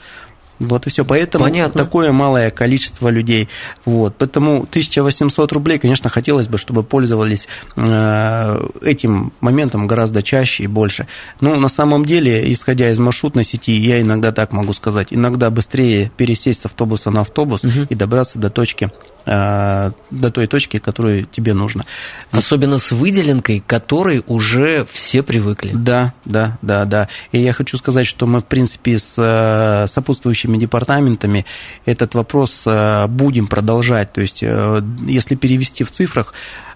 Вот 0.59 0.87
и 0.87 0.91
все. 0.91 1.05
Поэтому 1.05 1.45
Понятно. 1.45 1.85
такое 1.85 2.13
малое 2.13 2.51
количество 2.51 3.09
людей. 3.09 3.49
Вот. 3.85 4.15
Поэтому 4.19 4.63
1800 4.63 5.53
рублей, 5.53 5.79
конечно, 5.79 6.09
хотелось 6.09 6.49
бы, 6.49 6.59
чтобы 6.59 6.83
пользовались 6.83 7.49
э, 7.77 8.69
этим 8.83 9.33
моментом 9.41 9.87
гораздо 9.87 10.23
чаще 10.23 10.65
и 10.65 10.67
больше. 10.67 11.07
Но 11.41 11.57
на 11.57 11.69
самом 11.69 12.05
деле, 12.05 12.51
исходя 12.53 12.91
из 12.91 12.99
маршрутной 12.99 13.45
сети, 13.45 13.73
я 13.73 14.01
иногда 14.01 14.33
так 14.33 14.53
могу 14.53 14.73
сказать, 14.73 15.09
иногда 15.11 15.51
быстрее 15.51 16.11
пересесть 16.17 16.63
с 16.63 16.67
автобуса 16.67 17.11
на 17.11 17.21
автобус 17.21 17.65
угу. 17.65 17.87
и 17.89 17.95
добраться 17.95 18.39
до 18.39 18.51
точки 18.51 18.91
до 19.27 20.31
той 20.33 20.47
точки, 20.47 20.79
которую 20.79 21.25
тебе 21.25 21.53
нужно. 21.53 21.85
Особенно 22.31 22.79
с 22.79 22.93
выделенкой, 22.93 23.63
которой 23.67 24.23
уже 24.27 24.87
все 24.91 25.23
привыкли. 25.23 25.73
Да, 25.75 26.15
да, 26.25 26.59
да, 26.63 26.85
да. 26.85 27.09
И 27.33 27.41
я 27.41 27.53
хочу 27.53 27.77
сказать, 27.77 28.07
что 28.07 28.27
мы, 28.27 28.41
в 28.41 28.45
принципе, 28.45 28.99
с 28.99 29.15
э, 29.19 29.87
сопутствующими 29.89 30.57
департаментами 30.57 31.45
этот 31.87 32.15
вопрос 32.15 32.63
э, 32.67 33.07
будем 33.09 33.49
продолжать. 33.49 34.13
То 34.13 34.21
есть, 34.21 34.43
если 34.43 35.35
перевести 35.35 35.83
в 35.83 35.91
цифрах, 35.91 36.33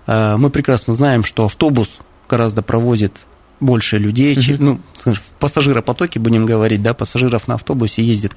мы 0.06 0.50
прекрасно 0.50 0.92
знаем, 0.94 1.22
что 1.22 1.44
автобус 1.44 1.98
гораздо 2.28 2.62
провозит 2.62 3.12
больше 3.60 3.98
людей, 3.98 4.32
угу. 4.34 4.40
чем, 4.40 4.56
ну, 4.58 4.80
в 5.04 5.20
будем 6.18 6.46
говорить, 6.46 6.82
да, 6.82 6.94
пассажиров 6.94 7.48
на 7.48 7.54
автобусе 7.54 8.02
ездит 8.02 8.34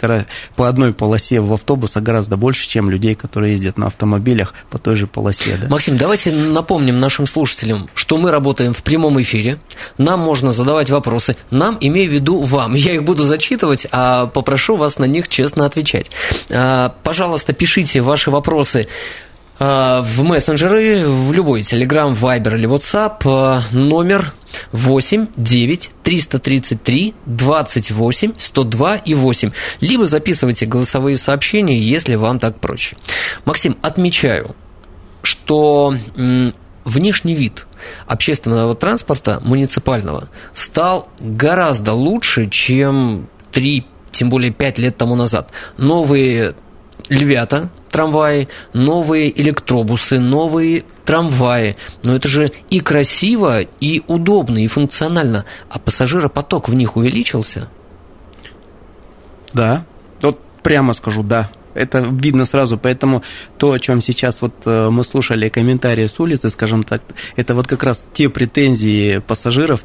по 0.56 0.68
одной 0.68 0.94
полосе 0.94 1.40
в 1.40 1.52
автобуса 1.54 2.02
гораздо 2.02 2.38
больше, 2.38 2.68
чем 2.68 2.90
людей, 2.90 3.16
которые 3.16 3.54
ездят 3.54 3.78
на 3.78 3.88
автомобилях 3.88 4.54
по 4.70 4.78
той 4.78 4.96
же 4.96 5.08
полосе. 5.08 5.58
Да. 5.62 5.68
Максим, 5.68 5.98
давайте 5.98 6.32
напомним 6.32 7.00
нашим 7.00 7.26
слушателям, 7.26 7.90
что 7.94 8.18
мы 8.18 8.32
работаем 8.32 8.74
в 8.74 8.84
прямом 8.84 9.22
эфире, 9.22 9.60
нам 9.98 10.20
можно 10.20 10.54
задавать 10.54 10.90
вопросы, 10.90 11.36
нам, 11.52 11.78
имею 11.80 12.10
в 12.10 12.14
виду 12.14 12.42
вам, 12.42 12.74
я 12.74 12.96
их 12.96 13.04
буду 13.04 13.24
зачитывать, 13.24 13.88
а 13.92 14.28
попрошу 14.28 14.76
вас 14.76 15.00
на 15.00 15.06
них 15.06 15.28
честно 15.28 15.66
отвечать. 15.66 16.12
А, 16.50 16.96
пожалуйста, 17.04 17.54
пишите 17.54 18.02
ваши 18.02 18.32
вопросы 18.32 18.88
в 19.60 20.24
мессенджеры, 20.24 21.06
в 21.08 21.32
любой 21.32 21.62
Telegram, 21.62 22.14
Viber 22.14 22.56
или 22.56 22.68
WhatsApp 22.68 23.22
а, 23.26 23.62
номер 23.72 24.34
8 24.72 25.28
9 25.36 25.90
333 26.04 27.14
28 27.26 28.34
102 28.38 28.96
и 28.98 29.14
8. 29.14 29.52
Либо 29.82 30.06
записывайте 30.06 30.66
голосовые 30.66 31.18
сообщения, 31.18 31.80
если 31.80 32.16
вам 32.16 32.40
так 32.40 32.60
проще. 32.60 32.98
Максим, 33.46 33.78
отмечаю, 33.82 34.56
что 35.22 35.96
внешний 36.84 37.36
вид 37.36 37.66
общественного 38.08 38.76
транспорта 38.76 39.40
муниципального 39.44 40.30
стал 40.54 41.10
гораздо 41.20 41.94
лучше, 41.94 42.50
чем 42.50 43.30
3, 43.52 43.86
тем 44.12 44.30
более 44.30 44.52
5 44.52 44.80
лет 44.80 44.98
тому 44.98 45.16
назад. 45.16 45.52
Новые 45.78 46.56
львята, 47.10 47.70
трамваи, 47.94 48.50
новые 48.74 49.40
электробусы, 49.40 50.20
новые 50.20 50.84
трамваи. 51.06 51.78
Но 52.04 52.16
это 52.16 52.28
же 52.28 52.52
и 52.70 52.80
красиво, 52.80 53.62
и 53.62 54.02
удобно, 54.08 54.58
и 54.58 54.68
функционально. 54.68 55.46
А 55.70 55.78
пассажиропоток 55.78 56.70
в 56.70 56.74
них 56.74 56.98
увеличился? 56.98 57.70
Да. 59.54 59.86
Вот 60.22 60.40
прямо 60.64 60.94
скажу, 60.94 61.22
да. 61.24 61.50
Это 61.76 62.00
видно 62.00 62.46
сразу, 62.46 62.78
поэтому 62.78 63.24
то, 63.58 63.72
о 63.72 63.80
чем 63.80 64.02
сейчас 64.02 64.42
вот 64.42 64.54
э, 64.66 64.90
мы 64.92 65.04
слушали 65.04 65.50
комментарии 65.50 66.06
с 66.06 66.20
улицы, 66.20 66.52
скажем 66.52 66.84
так, 66.84 67.02
это 67.36 67.56
вот 67.56 67.68
как 67.68 67.84
раз 67.84 68.06
те 68.14 68.30
претензии 68.30 69.18
пассажиров, 69.18 69.84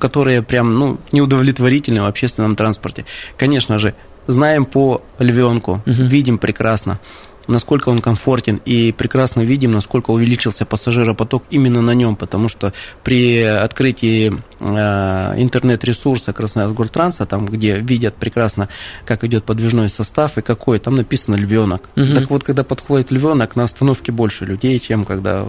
которые 0.00 0.42
прям 0.42 0.74
ну, 0.74 0.98
неудовлетворительны 1.12 2.02
в 2.02 2.06
общественном 2.06 2.56
транспорте. 2.56 3.04
Конечно 3.36 3.78
же, 3.78 3.94
знаем 4.26 4.64
по 4.64 5.02
львенку, 5.20 5.74
угу. 5.74 5.82
видим 5.86 6.38
прекрасно 6.38 6.98
насколько 7.46 7.88
он 7.88 8.00
комфортен, 8.00 8.60
и 8.64 8.92
прекрасно 8.92 9.42
видим, 9.42 9.72
насколько 9.72 10.10
увеличился 10.10 10.64
пассажиропоток 10.64 11.44
именно 11.50 11.82
на 11.82 11.92
нем, 11.92 12.16
потому 12.16 12.48
что 12.48 12.72
при 13.02 13.42
открытии 13.42 14.32
э, 14.60 15.34
интернет-ресурса 15.36 16.32
Красноярск-Гортранса, 16.32 17.26
там, 17.26 17.46
где 17.46 17.76
видят 17.76 18.16
прекрасно, 18.16 18.68
как 19.04 19.24
идет 19.24 19.44
подвижной 19.44 19.88
состав 19.88 20.38
и 20.38 20.42
какой, 20.42 20.78
там 20.78 20.94
написано 20.94 21.36
львенок. 21.36 21.88
Угу. 21.96 22.14
Так 22.14 22.30
вот, 22.30 22.44
когда 22.44 22.64
подходит 22.64 23.10
львенок, 23.10 23.56
на 23.56 23.64
остановке 23.64 24.12
больше 24.12 24.44
людей, 24.44 24.78
чем 24.78 25.04
когда 25.04 25.44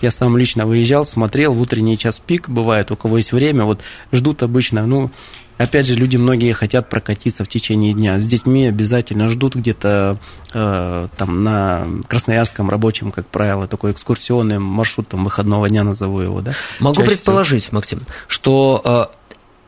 я 0.00 0.10
сам 0.10 0.36
лично 0.36 0.66
выезжал, 0.66 1.04
смотрел, 1.04 1.52
в 1.52 1.60
утренний 1.60 1.98
час 1.98 2.18
пик 2.18 2.48
бывает, 2.48 2.90
у 2.90 2.96
кого 2.96 3.18
есть 3.18 3.32
время, 3.32 3.64
вот 3.64 3.80
ждут 4.12 4.42
обычно, 4.42 4.86
ну, 4.86 5.10
Опять 5.58 5.86
же, 5.86 5.94
люди 5.94 6.16
многие 6.16 6.52
хотят 6.52 6.90
прокатиться 6.90 7.44
в 7.44 7.48
течение 7.48 7.92
дня. 7.94 8.18
С 8.18 8.26
детьми 8.26 8.66
обязательно 8.66 9.28
ждут 9.28 9.54
где-то 9.54 10.18
э, 10.52 11.08
там 11.16 11.44
на 11.44 11.86
Красноярском 12.08 12.68
рабочем, 12.68 13.10
как 13.10 13.26
правило, 13.26 13.66
такой 13.66 13.92
экскурсионный 13.92 14.58
маршрут 14.58 15.08
там, 15.08 15.24
выходного 15.24 15.68
дня, 15.68 15.82
назову 15.82 16.20
его. 16.20 16.40
Да? 16.42 16.52
Могу 16.78 16.96
Чаще 16.96 17.10
предположить, 17.10 17.64
всего. 17.64 17.76
Максим, 17.76 18.02
что 18.28 18.82
э, 18.84 19.16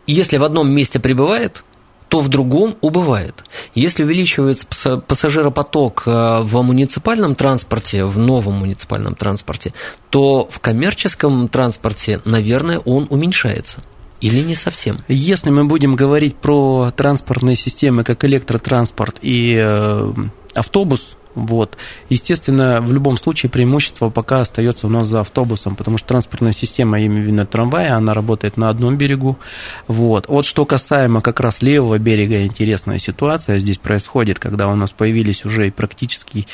если 0.06 0.36
в 0.36 0.44
одном 0.44 0.70
месте 0.70 1.00
прибывает, 1.00 1.64
то 2.08 2.20
в 2.20 2.28
другом 2.28 2.74
убывает. 2.80 3.44
Если 3.74 4.02
увеличивается 4.02 4.98
пассажиропоток 4.98 6.04
э, 6.06 6.40
в 6.42 6.62
муниципальном 6.62 7.34
транспорте, 7.34 8.04
в 8.04 8.18
новом 8.18 8.54
муниципальном 8.54 9.14
транспорте, 9.14 9.72
то 10.10 10.48
в 10.50 10.60
коммерческом 10.60 11.48
транспорте, 11.48 12.20
наверное, 12.24 12.78
он 12.78 13.06
уменьшается. 13.10 13.82
Или 14.20 14.42
не 14.42 14.54
совсем? 14.54 14.98
Если 15.08 15.50
мы 15.50 15.64
будем 15.64 15.94
говорить 15.94 16.36
про 16.36 16.90
транспортные 16.90 17.56
системы, 17.56 18.04
как 18.04 18.24
электротранспорт 18.24 19.18
и 19.22 19.56
э, 19.58 20.12
автобус, 20.54 21.16
вот. 21.38 21.76
Естественно, 22.08 22.80
в 22.80 22.92
любом 22.92 23.16
случае 23.16 23.48
преимущество 23.48 24.10
пока 24.10 24.40
остается 24.40 24.88
у 24.88 24.90
нас 24.90 25.06
за 25.06 25.20
автобусом, 25.20 25.76
потому 25.76 25.96
что 25.96 26.08
транспортная 26.08 26.52
система, 26.52 27.00
именно 27.00 27.46
трамвая, 27.46 27.94
она 27.94 28.12
работает 28.12 28.56
на 28.56 28.70
одном 28.70 28.96
берегу. 28.96 29.38
Вот. 29.86 30.26
вот 30.28 30.46
что 30.46 30.64
касаемо 30.64 31.20
как 31.20 31.38
раз 31.38 31.62
левого 31.62 31.98
берега, 31.98 32.44
интересная 32.44 32.98
ситуация 32.98 33.60
здесь 33.60 33.78
происходит, 33.78 34.40
когда 34.40 34.66
у 34.66 34.74
нас 34.74 34.90
появились 34.90 35.44
уже 35.44 35.70
практически 35.70 36.48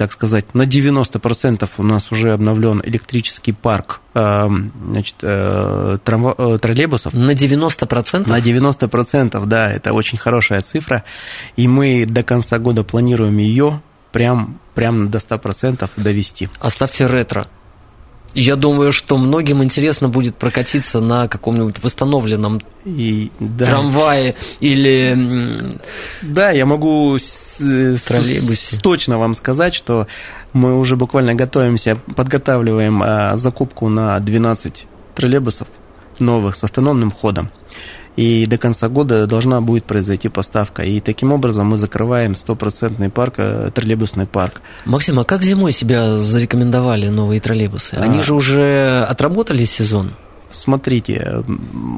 так 0.00 0.12
сказать, 0.12 0.54
на 0.54 0.62
90% 0.62 1.68
у 1.76 1.82
нас 1.82 2.10
уже 2.10 2.32
обновлен 2.32 2.80
электрический 2.86 3.52
парк 3.52 4.00
эм, 4.14 4.72
значит, 4.82 5.16
э, 5.20 5.98
э, 6.06 6.58
троллейбусов. 6.58 7.12
На 7.12 7.32
90%? 7.32 8.26
На 8.26 8.40
90%, 8.40 9.44
да, 9.44 9.70
это 9.70 9.92
очень 9.92 10.16
хорошая 10.16 10.62
цифра. 10.62 11.04
И 11.56 11.68
мы 11.68 12.06
до 12.06 12.22
конца 12.22 12.58
года 12.58 12.82
планируем 12.82 13.36
ее 13.36 13.82
прям, 14.10 14.58
прям 14.74 15.10
до 15.10 15.18
100% 15.18 15.90
довести. 15.98 16.48
Оставьте 16.60 17.06
ретро. 17.06 17.48
Я 18.34 18.56
думаю, 18.56 18.92
что 18.92 19.16
многим 19.18 19.62
интересно 19.62 20.08
будет 20.08 20.36
прокатиться 20.36 21.00
на 21.00 21.26
каком-нибудь 21.28 21.82
восстановленном 21.82 22.60
и, 22.84 23.30
да. 23.40 23.66
трамвае 23.66 24.36
или 24.60 25.78
да, 26.22 26.50
я 26.50 26.64
могу 26.66 27.16
с, 27.18 27.56
троллейбусе. 28.06 28.78
Точно 28.78 29.18
вам 29.18 29.34
сказать, 29.34 29.74
что 29.74 30.06
мы 30.52 30.78
уже 30.78 30.96
буквально 30.96 31.34
готовимся, 31.34 31.96
подготавливаем 32.16 33.02
а, 33.02 33.36
закупку 33.36 33.88
на 33.88 34.18
12 34.18 34.86
троллейбусов 35.14 35.68
новых 36.18 36.56
с 36.56 36.64
автономным 36.64 37.10
ходом 37.10 37.50
и 38.16 38.46
до 38.46 38.58
конца 38.58 38.88
года 38.88 39.26
должна 39.26 39.60
будет 39.60 39.84
произойти 39.84 40.28
поставка. 40.28 40.82
И 40.82 41.00
таким 41.00 41.32
образом 41.32 41.68
мы 41.68 41.76
закрываем 41.76 42.34
стопроцентный 42.34 43.08
парк, 43.08 43.34
э, 43.38 43.70
троллейбусный 43.74 44.26
парк. 44.26 44.60
Максим, 44.84 45.18
а 45.18 45.24
как 45.24 45.42
зимой 45.42 45.72
себя 45.72 46.18
зарекомендовали 46.18 47.08
новые 47.08 47.40
троллейбусы? 47.40 47.94
Они 47.94 48.18
а... 48.18 48.22
же 48.22 48.34
уже 48.34 49.04
отработали 49.08 49.64
сезон? 49.64 50.10
Смотрите, 50.50 51.44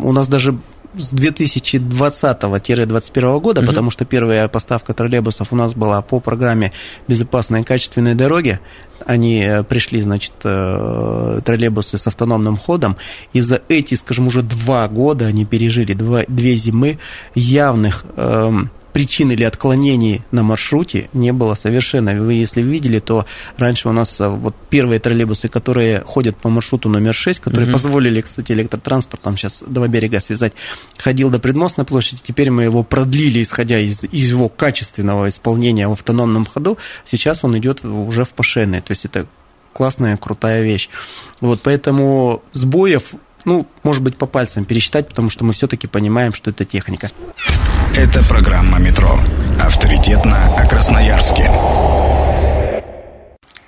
у 0.03 0.13
нас 0.13 0.29
даже 0.29 0.59
с 0.95 1.13
2020-2021 1.13 3.41
года, 3.41 3.61
угу. 3.61 3.69
потому 3.69 3.91
что 3.91 4.05
первая 4.05 4.47
поставка 4.49 4.95
троллейбусов 4.95 5.53
у 5.53 5.57
нас 5.57 5.75
была 5.75 6.01
по 6.03 6.21
программе 6.21 6.73
«Безопасные 7.09 7.63
и 7.63 7.65
качественные 7.65 8.15
дороги». 8.15 8.61
Они 9.05 9.43
э, 9.43 9.65
пришли, 9.65 10.01
значит, 10.03 10.35
э, 10.45 11.41
троллейбусы 11.45 11.99
с 11.99 12.07
автономным 12.07 12.57
ходом, 12.57 12.97
и 13.33 13.41
за 13.41 13.61
эти, 13.69 13.95
скажем, 13.95 14.29
уже 14.29 14.43
два 14.43 14.87
года 14.89 15.27
они 15.27 15.45
пережили 15.45 15.95
два, 15.95 16.23
две 16.29 16.55
зимы 16.55 17.01
явных 17.35 18.05
эм, 18.17 18.71
причин 18.93 19.31
или 19.31 19.43
отклонений 19.43 20.23
на 20.31 20.43
маршруте 20.43 21.09
не 21.13 21.33
было 21.33 21.55
совершенно. 21.55 22.15
Вы, 22.15 22.35
если 22.35 22.63
видели, 22.63 22.99
то 22.99 23.27
раньше 23.57 23.89
у 23.89 23.93
нас 23.93 24.17
вот 24.19 24.55
первые 24.71 25.01
троллейбусы, 25.01 25.49
которые 25.49 26.01
ходят 26.01 26.37
по 26.37 26.49
маршруту 26.49 26.89
номер 26.89 27.15
6, 27.15 27.41
которые 27.41 27.67
угу. 27.67 27.73
позволили, 27.73 28.21
кстати, 28.21 28.53
электротранспорт 28.53 29.23
там 29.23 29.37
сейчас 29.37 29.63
два 29.67 29.89
берега 29.89 30.21
связать, 30.21 30.53
ходил 30.99 31.31
до 31.31 31.39
Предмостной 31.39 31.87
площади, 31.87 32.21
теперь 32.23 32.51
мы 32.51 32.65
его 32.65 32.83
продлили, 32.83 33.43
исходя 33.43 33.79
из, 33.79 34.05
из 34.05 34.29
его 34.29 34.49
качественного 34.49 35.29
исполнения 35.29 35.89
в 35.89 35.93
автономном 35.93 36.47
ходу, 36.47 36.79
сейчас 37.05 37.45
он 37.45 37.57
идет 37.59 37.85
уже 37.85 38.25
в 38.25 38.31
Пашенной, 38.31 38.81
то 38.81 38.93
есть 38.93 39.05
это 39.05 39.27
классная, 39.73 40.17
крутая 40.17 40.63
вещь. 40.63 40.89
Вот, 41.41 41.61
поэтому 41.63 42.43
сбоев 42.53 43.15
ну, 43.45 43.67
может 43.83 44.03
быть, 44.03 44.17
по 44.17 44.27
пальцам 44.27 44.65
пересчитать, 44.65 45.09
потому 45.09 45.31
что 45.31 45.45
мы 45.45 45.53
все-таки 45.53 45.87
понимаем, 45.87 46.33
что 46.33 46.51
это 46.51 46.65
техника. 46.65 47.11
Это 47.97 48.23
программа 48.25 48.79
«Метро». 48.79 49.19
Авторитетно 49.61 50.57
о 50.57 50.67
Красноярске. 50.67 51.51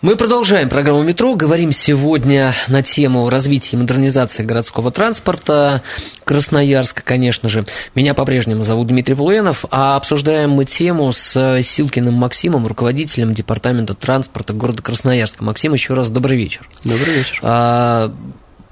Мы 0.05 0.17
продолжаем 0.17 0.69
программу 0.69 1.03
«Метро». 1.03 1.35
Говорим 1.35 1.73
сегодня 1.73 2.55
на 2.69 2.83
тему 2.83 3.31
развития 3.31 3.77
и 3.77 3.81
модернизации 3.81 4.45
городского 4.45 4.91
транспорта 4.91 5.81
Красноярска, 6.25 7.03
конечно 7.03 7.49
же. 7.49 7.65
Меня 7.95 8.13
по-прежнему 8.13 8.65
зовут 8.65 8.89
Дмитрий 8.89 9.15
Полуянов, 9.15 9.65
а 9.71 9.97
обсуждаем 9.97 10.51
мы 10.51 10.67
тему 10.67 11.11
с 11.11 11.63
Силкиным 11.63 12.13
Максимом, 12.13 12.67
руководителем 12.67 13.33
Департамента 13.33 13.95
транспорта 13.95 14.53
города 14.53 14.83
Красноярска. 14.83 15.43
Максим, 15.43 15.73
еще 15.73 15.95
раз 15.95 16.11
добрый 16.11 16.37
вечер. 16.37 16.69
Добрый 16.85 17.15
вечер. 17.15 17.39
А, 17.41 18.13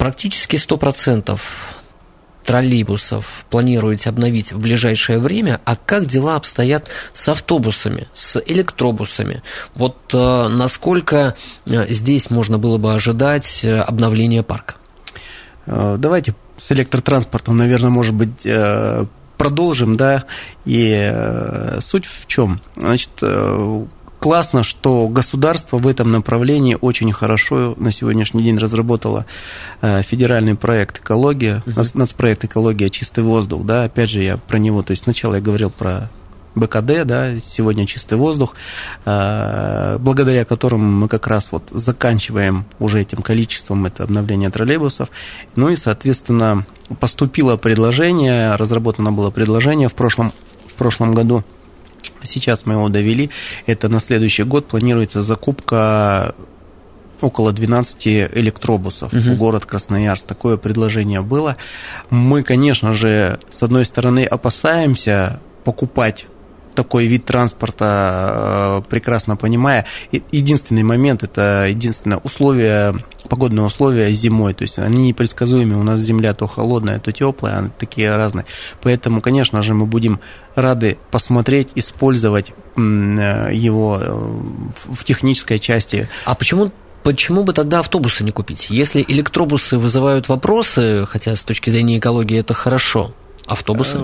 практически 0.02 0.56
100% 0.56 1.38
троллейбусов 2.44 3.46
планируете 3.50 4.08
обновить 4.08 4.52
в 4.52 4.58
ближайшее 4.58 5.20
время, 5.20 5.60
а 5.64 5.76
как 5.76 6.06
дела 6.06 6.34
обстоят 6.34 6.88
с 7.14 7.28
автобусами, 7.28 8.08
с 8.12 8.42
электробусами? 8.44 9.44
Вот 9.76 9.96
э, 10.12 10.48
насколько 10.48 11.36
э, 11.66 11.86
здесь 11.88 12.30
можно 12.30 12.58
было 12.58 12.78
бы 12.78 12.92
ожидать 12.92 13.60
э, 13.62 13.78
обновления 13.78 14.42
парка? 14.42 14.74
Давайте 15.66 16.34
с 16.58 16.72
электротранспортом, 16.72 17.56
наверное, 17.56 17.90
может 17.90 18.14
быть, 18.14 18.44
продолжим, 19.38 19.96
да, 19.96 20.24
и 20.64 21.78
суть 21.80 22.06
в 22.06 22.26
чем? 22.26 22.60
Значит, 22.74 23.10
классно, 24.22 24.62
что 24.62 25.08
государство 25.08 25.78
в 25.78 25.88
этом 25.88 26.12
направлении 26.12 26.78
очень 26.80 27.12
хорошо 27.12 27.74
на 27.76 27.90
сегодняшний 27.90 28.44
день 28.44 28.56
разработало 28.56 29.26
э, 29.80 30.02
федеральный 30.02 30.54
проект 30.54 31.00
«Экология», 31.00 31.64
uh-huh. 31.66 31.90
нацпроект 31.94 32.44
«Экология. 32.44 32.88
Чистый 32.88 33.24
воздух». 33.24 33.64
Да, 33.64 33.82
опять 33.82 34.10
же, 34.10 34.22
я 34.22 34.36
про 34.36 34.58
него, 34.58 34.84
то 34.84 34.92
есть 34.92 35.02
сначала 35.02 35.34
я 35.34 35.40
говорил 35.40 35.70
про 35.70 36.08
БКД, 36.54 37.04
да, 37.04 37.40
сегодня 37.44 37.84
чистый 37.84 38.16
воздух, 38.16 38.54
э, 39.04 39.96
благодаря 39.98 40.44
которому 40.44 40.84
мы 40.84 41.08
как 41.08 41.26
раз 41.26 41.48
вот 41.50 41.70
заканчиваем 41.72 42.64
уже 42.78 43.00
этим 43.00 43.22
количеством 43.22 43.86
это 43.86 44.04
обновление 44.04 44.50
троллейбусов. 44.50 45.08
Ну 45.56 45.68
и, 45.68 45.74
соответственно, 45.74 46.64
поступило 47.00 47.56
предложение, 47.56 48.54
разработано 48.54 49.10
было 49.10 49.32
предложение 49.32 49.88
в 49.88 49.94
прошлом, 49.94 50.32
в 50.68 50.74
прошлом 50.74 51.12
году 51.12 51.42
Сейчас 52.24 52.66
мы 52.66 52.74
его 52.74 52.88
довели. 52.88 53.30
Это 53.66 53.88
на 53.88 54.00
следующий 54.00 54.44
год 54.44 54.66
планируется 54.68 55.22
закупка 55.22 56.34
около 57.20 57.52
12 57.52 58.06
электробусов 58.06 59.12
угу. 59.12 59.20
в 59.20 59.36
город 59.36 59.66
Красноярск. 59.66 60.26
Такое 60.26 60.56
предложение 60.56 61.22
было. 61.22 61.56
Мы, 62.10 62.42
конечно 62.42 62.94
же, 62.94 63.38
с 63.50 63.62
одной 63.62 63.84
стороны 63.84 64.24
опасаемся 64.24 65.40
покупать 65.64 66.26
такой 66.74 67.06
вид 67.06 67.24
транспорта, 67.24 68.80
э, 68.80 68.82
прекрасно 68.88 69.36
понимая. 69.36 69.86
Единственный 70.10 70.82
момент, 70.82 71.22
это 71.22 71.66
единственное 71.68 72.18
условие, 72.18 72.94
погодные 73.32 73.64
условия 73.64 74.12
зимой, 74.12 74.52
то 74.52 74.60
есть 74.60 74.78
они 74.78 75.06
непредсказуемы, 75.06 75.80
у 75.80 75.82
нас 75.82 76.02
земля 76.02 76.34
то 76.34 76.46
холодная, 76.46 77.00
то 77.00 77.12
теплая, 77.12 77.60
они 77.60 77.70
такие 77.78 78.14
разные. 78.14 78.44
Поэтому, 78.82 79.22
конечно 79.22 79.62
же, 79.62 79.72
мы 79.72 79.86
будем 79.86 80.20
рады 80.54 80.98
посмотреть, 81.10 81.68
использовать 81.74 82.50
э, 82.76 83.48
его 83.54 83.98
э, 84.02 84.32
в 84.92 85.02
технической 85.04 85.58
части. 85.58 86.10
А 86.26 86.34
почему 86.34 86.72
Почему 87.04 87.42
бы 87.42 87.54
тогда 87.54 87.80
автобусы 87.80 88.22
не 88.22 88.32
купить? 88.32 88.66
Если 88.68 89.02
электробусы 89.08 89.78
вызывают 89.78 90.28
вопросы, 90.28 91.06
хотя 91.08 91.34
с 91.34 91.42
точки 91.42 91.70
зрения 91.70 91.98
экологии 91.98 92.38
это 92.38 92.52
хорошо, 92.52 93.12
автобусы? 93.46 93.98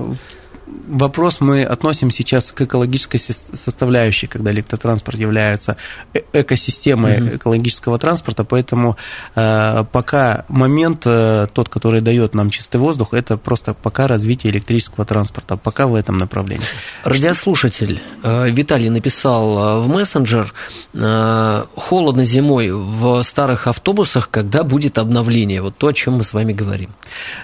Вопрос 0.89 1.41
мы 1.41 1.63
относим 1.63 2.11
сейчас 2.11 2.53
к 2.53 2.61
экологической 2.63 3.19
составляющей, 3.19 4.27
когда 4.27 4.51
электротранспорт 4.51 5.19
является 5.19 5.77
э, 6.15 6.21
экосистемой 6.33 7.21
угу. 7.21 7.37
экологического 7.37 7.99
транспорта, 7.99 8.45
поэтому 8.45 8.97
э, 9.35 9.85
пока 9.93 10.45
момент 10.49 11.03
э, 11.05 11.47
тот, 11.53 11.69
который 11.69 12.01
дает 12.01 12.35
нам 12.35 12.51
чистый 12.51 12.79
воздух, 12.79 13.15
это 13.15 13.37
просто 13.37 13.75
пока 13.75 14.07
развитие 14.07 14.53
электрического 14.53 15.05
транспорта, 15.05 15.57
пока 15.57 15.87
в 15.87 15.95
этом 15.95 16.19
направлении. 16.19 16.67
Радиослушатель 17.05 18.01
э, 18.23 18.51
Виталий 18.51 18.89
написал 18.89 19.59
э, 19.59 19.81
в 19.81 19.89
мессенджер, 19.89 20.53
э, 20.95 21.65
холодно 21.77 22.25
зимой 22.25 22.71
в 22.71 23.23
старых 23.23 23.67
автобусах, 23.67 24.31
когда 24.31 24.65
будет 24.65 24.99
обновление, 24.99 25.63
вот 25.63 25.77
то, 25.77 25.89
о 25.89 25.93
чем 25.93 26.15
мы 26.15 26.25
с 26.25 26.33
вами 26.33 26.53
говорим. 26.53 26.91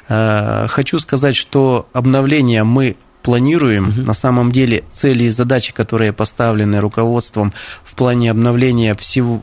Э, 0.09 0.67
хочу 0.69 0.99
сказать, 0.99 1.37
что 1.37 1.89
обновление 1.93 2.65
мы 2.65 2.97
планируем. 3.25 3.89
Угу. 3.89 4.03
На 4.03 4.13
самом 4.13 4.53
деле 4.53 4.85
цели 4.93 5.25
и 5.25 5.31
задачи, 5.31 5.73
которые 5.73 6.13
поставлены 6.13 6.79
руководством 6.79 7.53
в 7.83 7.95
плане 7.95 8.31
обновления 8.31 8.95
всего 8.95 9.43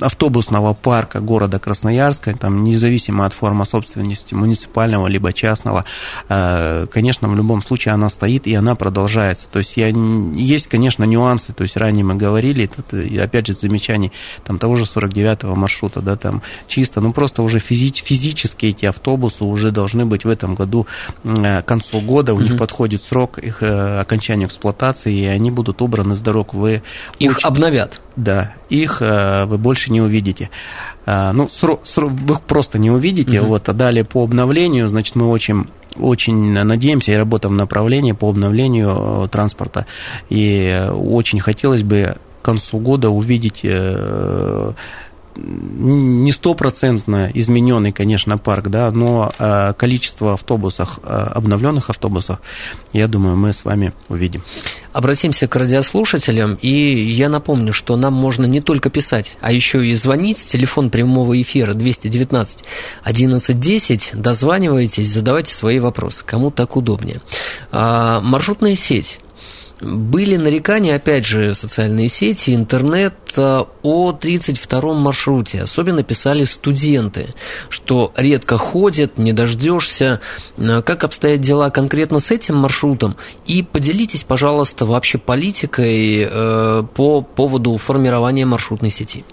автобусного 0.00 0.74
парка 0.74 1.20
города 1.20 1.58
Красноярска, 1.58 2.36
там, 2.36 2.64
независимо 2.64 3.26
от 3.26 3.32
формы 3.32 3.66
собственности 3.66 4.34
муниципального 4.34 5.06
либо 5.06 5.32
частного, 5.32 5.84
э, 6.28 6.86
конечно, 6.90 7.28
в 7.28 7.36
любом 7.36 7.62
случае 7.62 7.94
она 7.94 8.08
стоит 8.08 8.46
и 8.46 8.54
она 8.54 8.74
продолжается. 8.74 9.46
То 9.50 9.58
есть 9.60 9.76
я, 9.76 9.88
есть, 9.88 10.66
конечно, 10.66 11.04
нюансы, 11.04 11.52
то 11.52 11.62
есть 11.62 11.76
ранее 11.76 12.04
мы 12.04 12.14
говорили, 12.14 12.66
тут, 12.66 12.92
опять 13.18 13.46
же, 13.46 13.54
замечаний 13.54 14.12
там, 14.44 14.58
того 14.58 14.76
же 14.76 14.84
49-го 14.84 15.54
маршрута, 15.54 16.00
да, 16.00 16.16
там 16.16 16.42
чисто, 16.66 17.00
ну 17.00 17.12
просто 17.12 17.42
уже 17.42 17.58
физи- 17.58 18.02
физически 18.02 18.66
эти 18.66 18.86
автобусы 18.86 19.44
уже 19.44 19.70
должны 19.70 20.04
быть 20.04 20.24
в 20.24 20.28
этом 20.28 20.54
году 20.54 20.86
э, 21.24 21.62
к 21.62 21.64
концу 21.64 22.00
года, 22.00 22.34
у 22.34 22.36
угу. 22.36 22.44
них 22.44 22.58
подходит 22.58 23.02
срок 23.02 23.38
их 23.38 23.62
э, 23.62 24.00
окончания 24.00 24.46
эксплуатации, 24.46 25.14
и 25.14 25.26
они 25.26 25.50
будут 25.50 25.82
убраны 25.82 26.16
с 26.16 26.20
дорог. 26.20 26.54
Вы 26.54 26.82
их 27.18 27.36
очень... 27.36 27.46
обновят? 27.46 28.00
Да, 28.18 28.52
их 28.68 29.00
вы 29.00 29.58
больше 29.58 29.92
не 29.92 30.00
увидите. 30.00 30.50
А, 31.06 31.32
ну, 31.32 31.48
срок, 31.48 31.82
срок, 31.84 32.12
вы 32.12 32.34
их 32.34 32.42
просто 32.42 32.78
не 32.78 32.90
увидите. 32.90 33.40
Угу. 33.40 33.48
Вот, 33.48 33.68
а 33.70 33.72
далее 33.72 34.04
по 34.04 34.24
обновлению, 34.24 34.88
значит, 34.88 35.14
мы 35.14 35.28
очень 35.28 35.68
очень 35.96 36.52
надеемся 36.52 37.12
и 37.12 37.16
работаем 37.16 37.54
в 37.54 37.56
направлении 37.56 38.12
по 38.12 38.28
обновлению 38.28 39.24
э, 39.24 39.28
транспорта. 39.28 39.86
И 40.28 40.86
очень 40.92 41.40
хотелось 41.40 41.82
бы 41.82 42.16
к 42.42 42.44
концу 42.44 42.78
года 42.78 43.08
увидеть 43.08 43.60
э, 43.62 44.72
не 45.38 46.32
стопроцентно 46.32 47.30
измененный, 47.32 47.92
конечно, 47.92 48.38
парк, 48.38 48.68
да, 48.68 48.90
но 48.90 49.32
э, 49.38 49.72
количество 49.76 50.34
автобусов, 50.34 50.98
э, 51.02 51.08
обновленных 51.08 51.90
автобусов, 51.90 52.40
я 52.92 53.06
думаю, 53.06 53.36
мы 53.36 53.52
с 53.52 53.64
вами 53.64 53.92
увидим. 54.08 54.42
Обратимся 54.92 55.46
к 55.46 55.54
радиослушателям, 55.54 56.54
и 56.60 56.70
я 56.70 57.28
напомню, 57.28 57.72
что 57.72 57.96
нам 57.96 58.14
можно 58.14 58.46
не 58.46 58.60
только 58.60 58.90
писать, 58.90 59.36
а 59.40 59.52
еще 59.52 59.86
и 59.86 59.94
звонить. 59.94 60.46
Телефон 60.46 60.90
прямого 60.90 61.40
эфира 61.40 61.74
219 61.74 62.64
1110. 63.02 64.10
Дозванивайтесь, 64.14 65.08
задавайте 65.12 65.52
свои 65.52 65.78
вопросы, 65.78 66.24
кому 66.24 66.50
так 66.50 66.76
удобнее. 66.76 67.20
А, 67.70 68.20
маршрутная 68.20 68.74
сеть 68.74 69.20
были 69.80 70.36
нарекания, 70.36 70.96
опять 70.96 71.24
же, 71.24 71.54
социальные 71.54 72.08
сети, 72.08 72.54
интернет 72.54 73.14
э, 73.36 73.64
о 73.82 74.12
32-м 74.12 74.98
маршруте. 74.98 75.62
Особенно 75.62 76.02
писали 76.02 76.44
студенты, 76.44 77.28
что 77.68 78.12
редко 78.16 78.58
ходят, 78.58 79.18
не 79.18 79.32
дождешься. 79.32 80.20
Э, 80.56 80.82
как 80.82 81.04
обстоят 81.04 81.40
дела 81.40 81.70
конкретно 81.70 82.18
с 82.20 82.30
этим 82.30 82.56
маршрутом? 82.56 83.16
И 83.46 83.62
поделитесь, 83.62 84.24
пожалуйста, 84.24 84.84
вообще 84.84 85.18
политикой 85.18 86.28
э, 86.28 86.82
по 86.94 87.22
поводу 87.22 87.76
формирования 87.76 88.46
маршрутной 88.46 88.90
сети. 88.90 89.24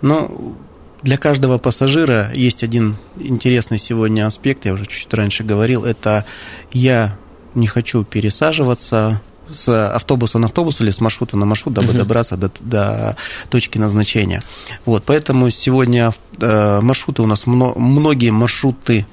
Ну, 0.00 0.56
для 1.02 1.16
каждого 1.16 1.58
пассажира 1.58 2.30
есть 2.34 2.62
один 2.62 2.96
интересный 3.18 3.78
сегодня 3.78 4.26
аспект, 4.26 4.64
я 4.64 4.72
уже 4.74 4.86
чуть 4.86 5.12
раньше 5.12 5.44
говорил, 5.44 5.84
это 5.84 6.24
я 6.72 7.16
не 7.54 7.66
хочу 7.66 8.04
пересаживаться, 8.04 9.20
с 9.52 9.92
автобуса 9.94 10.38
на 10.38 10.46
автобус 10.46 10.80
или 10.80 10.90
с 10.90 11.00
маршрута 11.00 11.36
на 11.36 11.46
маршрут, 11.46 11.74
дабы 11.74 11.92
uh-huh. 11.92 11.98
добраться 11.98 12.36
до, 12.36 12.50
до 12.60 13.16
точки 13.48 13.78
назначения. 13.78 14.42
Вот, 14.84 15.04
поэтому 15.04 15.50
сегодня 15.50 16.12
э, 16.38 16.80
маршруты 16.80 17.22
у 17.22 17.26
нас, 17.26 17.46
многие 17.46 18.30
маршруты 18.30 19.06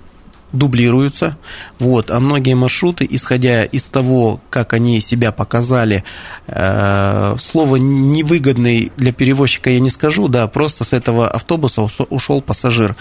дублируются, 0.52 1.38
вот, 1.80 2.10
а 2.10 2.19
многие 2.19 2.56
маршруты, 2.56 3.08
исходя 3.10 3.65
из 3.65 3.88
того, 3.89 4.39
как 4.50 4.73
они 4.73 5.02
себя 5.02 5.32
показали, 5.32 6.04
э, 6.47 7.36
слово 7.39 7.76
невыгодный 7.76 8.91
для 8.97 9.12
перевозчика 9.12 9.69
я 9.69 9.80
не 9.80 9.89
скажу, 9.89 10.28
да, 10.28 10.47
просто 10.47 10.84
с 10.84 10.93
этого 10.93 11.30
автобуса 11.30 11.82
ушел 12.10 12.41
пассажир. 12.41 12.95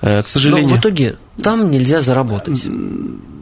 Э, 0.00 0.22
к 0.22 0.28
сожалению... 0.28 0.70
Но 0.70 0.76
в 0.76 0.78
итоге 0.78 1.16
там 1.42 1.70
нельзя 1.70 2.00
заработать. 2.00 2.62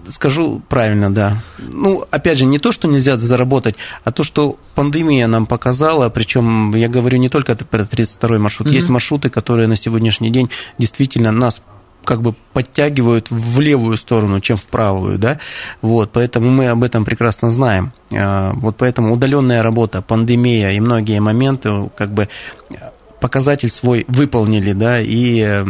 Скажу 0.09 0.63
правильно, 0.69 1.13
да. 1.13 1.43
Ну, 1.59 2.05
опять 2.11 2.39
же, 2.39 2.45
не 2.45 2.59
то, 2.59 2.73
что 2.73 2.89
нельзя 2.89 3.17
заработать, 3.17 3.77
а 4.05 4.13
то, 4.13 4.23
что 4.23 4.59
пандемия 4.75 5.27
нам 5.27 5.47
показала, 5.47 6.09
причем 6.09 6.75
я 6.75 6.89
говорю 6.89 7.19
не 7.19 7.29
только 7.29 7.57
про 7.57 7.83
32-й 7.83 8.39
маршрут, 8.39 8.69
угу. 8.69 8.75
есть 8.75 8.89
маршруты, 8.89 9.31
которые 9.31 9.69
на 9.69 9.77
сегодняшний 9.77 10.31
день 10.31 10.51
действительно 10.79 11.33
нас 11.33 11.63
как 12.05 12.23
бы 12.23 12.35
подтягивают 12.53 13.27
в 13.31 13.61
левую 13.61 13.97
сторону, 13.97 14.41
чем 14.41 14.57
в 14.57 14.65
правую, 14.65 15.19
да, 15.19 15.41
вот, 15.83 16.13
поэтому 16.13 16.51
мы 16.51 16.69
об 16.69 16.85
этом 16.85 17.05
прекрасно 17.05 17.51
знаем. 17.51 17.93
А, 18.15 18.53
вот 18.55 18.77
поэтому 18.77 19.13
удаленная 19.13 19.63
работа, 19.63 20.03
пандемия 20.03 20.71
и 20.71 20.81
многие 20.81 21.21
моменты, 21.21 21.91
как 21.97 22.13
бы 22.13 22.29
показатель 23.21 23.71
свой 23.71 24.05
выполнили, 24.09 24.73
да, 24.73 25.01
и 25.01 25.65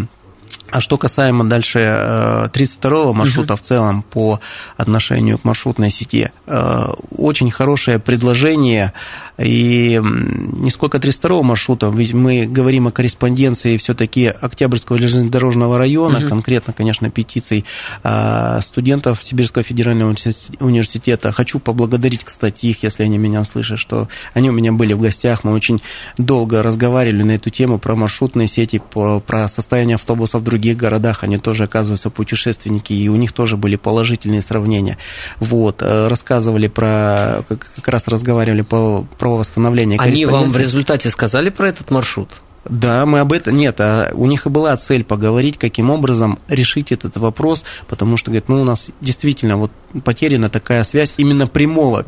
а 0.71 0.81
что 0.81 0.99
касаемо 0.99 1.45
дальше 1.45 1.79
32-го 1.79 3.11
э, 3.11 3.15
маршрута 3.15 3.55
угу. 3.55 3.63
в 3.63 3.67
целом 3.67 4.03
по 4.03 4.41
отношению 4.77 5.39
к 5.39 5.45
маршрутной 5.45 5.91
сети, 5.91 6.31
э, 6.47 6.87
очень 7.17 7.51
хорошее 7.51 7.99
предложение, 7.99 8.93
и 9.39 10.01
не 10.03 10.71
сколько 10.71 10.99
32-го 10.99 11.43
маршрута, 11.43 11.89
ведь 11.89 12.13
мы 12.13 12.47
говорим 12.47 12.89
о 12.89 12.91
корреспонденции 12.91 13.77
все-таки 13.77 14.27
Октябрьского 14.27 14.99
железнодорожного 14.99 15.79
района, 15.79 16.19
угу. 16.19 16.29
конкретно, 16.29 16.73
конечно, 16.73 17.11
петиций 17.11 17.65
э, 18.03 18.61
студентов 18.63 19.23
Сибирского 19.23 19.63
федерального 19.63 20.15
университета. 20.61 21.33
Хочу 21.33 21.59
поблагодарить, 21.59 22.25
кстати, 22.25 22.67
их, 22.67 22.83
если 22.83 23.05
они 23.05 23.19
меня 23.19 23.45
слышат, 23.45 23.79
что 23.79 24.09
они 24.35 24.51
у 24.51 24.53
меня 24.53 24.73
были 24.73 24.95
в 24.95 25.01
гостях, 25.01 25.45
мы 25.45 25.53
очень 25.53 25.81
долго 26.19 26.63
разговаривали 26.63 27.23
на 27.23 27.33
эту 27.33 27.51
тему 27.51 27.79
про 27.79 27.95
маршрутные 27.95 28.49
сети, 28.49 28.81
про 28.91 29.49
состояние 29.49 29.95
автобусов 29.95 30.41
в 30.41 30.45
других 30.45 30.56
других 30.57 30.77
городах, 30.77 31.23
они 31.23 31.39
тоже, 31.39 31.65
оказываются 31.65 32.11
путешественники, 32.11 32.93
и 32.93 33.09
у 33.09 33.17
них 33.17 33.33
тоже 33.33 33.57
были 33.57 33.77
положительные 33.77 34.43
сравнения. 34.43 34.97
Вот, 35.39 35.83
э, 35.83 36.09
рассказывали 36.09 36.69
про, 36.69 37.45
как 37.49 37.89
раз 37.89 38.09
разговаривали 38.09 38.63
по, 38.63 39.07
про 39.19 39.37
восстановление 39.37 39.99
Они 40.01 40.25
вам 40.27 40.51
в 40.51 40.57
результате 40.57 41.11
сказали 41.11 41.51
про 41.51 41.69
этот 41.69 41.91
маршрут? 41.91 42.31
Да, 42.69 43.07
мы 43.07 43.21
об 43.21 43.33
этом... 43.33 43.57
Нет, 43.57 43.81
а 43.81 44.11
у 44.15 44.27
них 44.27 44.47
и 44.47 44.49
была 44.49 44.77
цель 44.77 45.05
поговорить, 45.05 45.59
каким 45.59 45.91
образом 45.91 46.39
решить 46.49 46.91
этот 46.91 47.17
вопрос, 47.17 47.65
потому 47.87 48.17
что, 48.17 48.31
говорит, 48.31 48.49
ну, 48.49 48.63
у 48.63 48.65
нас 48.65 48.89
действительно 49.01 49.57
вот 49.57 49.71
потеряна 50.05 50.51
такая 50.51 50.83
связь 50.85 51.15
именно 51.17 51.47
прямого, 51.47 52.03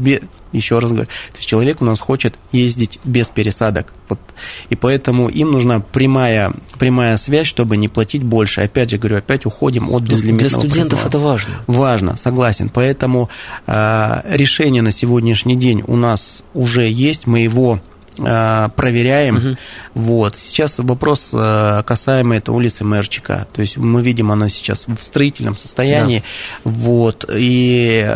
еще 0.53 0.79
раз 0.79 0.91
говорю, 0.91 1.07
то 1.07 1.37
есть 1.37 1.49
человек 1.49 1.83
у 1.83 1.85
нас 1.85 1.99
хочет 1.99 2.35
ездить 2.53 2.99
без 3.05 3.29
пересадок, 3.29 3.93
вот, 4.09 4.19
и 4.71 4.77
поэтому 4.77 5.29
им 5.29 5.53
нужна 5.53 5.81
прямая, 5.81 6.53
прямая 6.79 7.17
связь, 7.17 7.47
чтобы 7.47 7.77
не 7.77 7.89
платить 7.89 8.23
больше. 8.23 8.63
Опять 8.63 8.91
же 8.91 8.99
говорю, 8.99 9.19
опять 9.19 9.47
уходим 9.47 9.91
от 9.91 10.03
безлимитного 10.03 10.63
Для 10.63 10.71
студентов 10.71 11.07
это 11.07 11.19
важно. 11.19 11.55
Важно, 11.67 12.17
согласен. 12.17 12.71
Поэтому 12.73 13.29
э, 13.67 14.21
решение 14.25 14.83
на 14.83 14.93
сегодняшний 14.93 15.57
день 15.57 15.83
у 15.87 15.97
нас 15.97 16.43
уже 16.55 16.89
есть, 16.89 17.27
мы 17.27 17.41
его 17.41 17.81
Э, 18.19 18.69
проверяем. 18.75 19.37
Угу. 19.37 19.57
Вот. 19.95 20.37
Сейчас 20.41 20.79
вопрос 20.79 21.31
э, 21.33 21.83
касаемо 21.87 22.37
этой 22.37 22.51
улицы 22.51 22.85
Мерчика. 22.85 23.47
То 23.53 23.63
есть 23.63 23.77
мы 23.77 24.03
видим, 24.03 24.33
она 24.33 24.49
сейчас 24.49 24.87
в 24.87 25.03
строительном 25.03 25.57
состоянии. 25.57 26.23
Да. 26.65 26.71
Вот. 26.71 27.25
И 27.33 28.07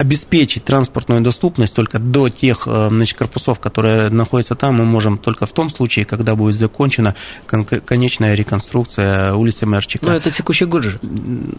обеспечить 0.00 0.64
транспортную 0.64 1.20
доступность 1.20 1.74
только 1.74 1.98
до 1.98 2.30
тех 2.30 2.62
э, 2.64 2.88
значит, 2.88 3.18
корпусов, 3.18 3.60
которые 3.60 4.08
находятся 4.08 4.54
там, 4.54 4.76
мы 4.76 4.86
можем 4.86 5.18
только 5.18 5.44
в 5.44 5.52
том 5.52 5.68
случае, 5.68 6.06
когда 6.06 6.34
будет 6.34 6.56
закончена 6.56 7.14
конечная 7.46 8.34
реконструкция 8.34 9.34
улицы 9.34 9.66
Мерчика. 9.66 10.06
Ну, 10.06 10.12
это 10.12 10.30
текущий 10.30 10.64
год 10.64 10.84
же. 10.84 10.98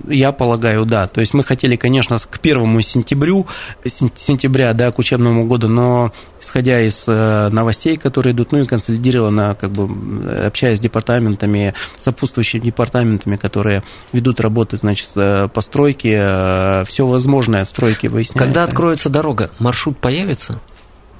Я 0.10 0.32
полагаю, 0.32 0.86
да. 0.88 1.08
То 1.08 1.22
есть 1.22 1.36
мы 1.36 1.44
хотели, 1.44 1.76
конечно, 1.76 2.18
к 2.18 2.40
первому 2.40 2.82
сентябрю, 2.82 3.46
сентября, 3.86 4.74
да, 4.74 4.92
к 4.92 4.98
учебному 4.98 5.46
году, 5.46 5.68
но 5.68 6.12
исходя 6.42 6.82
из 6.82 7.04
э, 7.06 7.50
новостей, 7.50 7.96
которые 7.96 8.34
идут, 8.34 8.54
ну 8.54 8.64
и 8.64 8.66
консолидированно, 8.66 9.56
как 9.60 9.70
бы 9.70 10.48
общаясь 10.48 10.80
с 10.80 10.82
департаментами, 10.82 11.76
сопутствующими 12.00 12.62
департаментами, 12.62 13.36
которые 13.36 13.84
ведут 14.14 14.40
работы, 14.40 14.78
значит, 14.78 15.10
э, 15.16 15.48
по 15.54 15.62
стройке, 15.62 16.84
все 16.88 17.06
возможное 17.06 17.66
в 17.66 17.68
стройке 17.68 18.10
выясняется 18.10 18.31
когда 18.36 18.64
откроется 18.64 19.10
дорога, 19.10 19.52
маршрут 19.60 19.98
появится? 19.98 20.60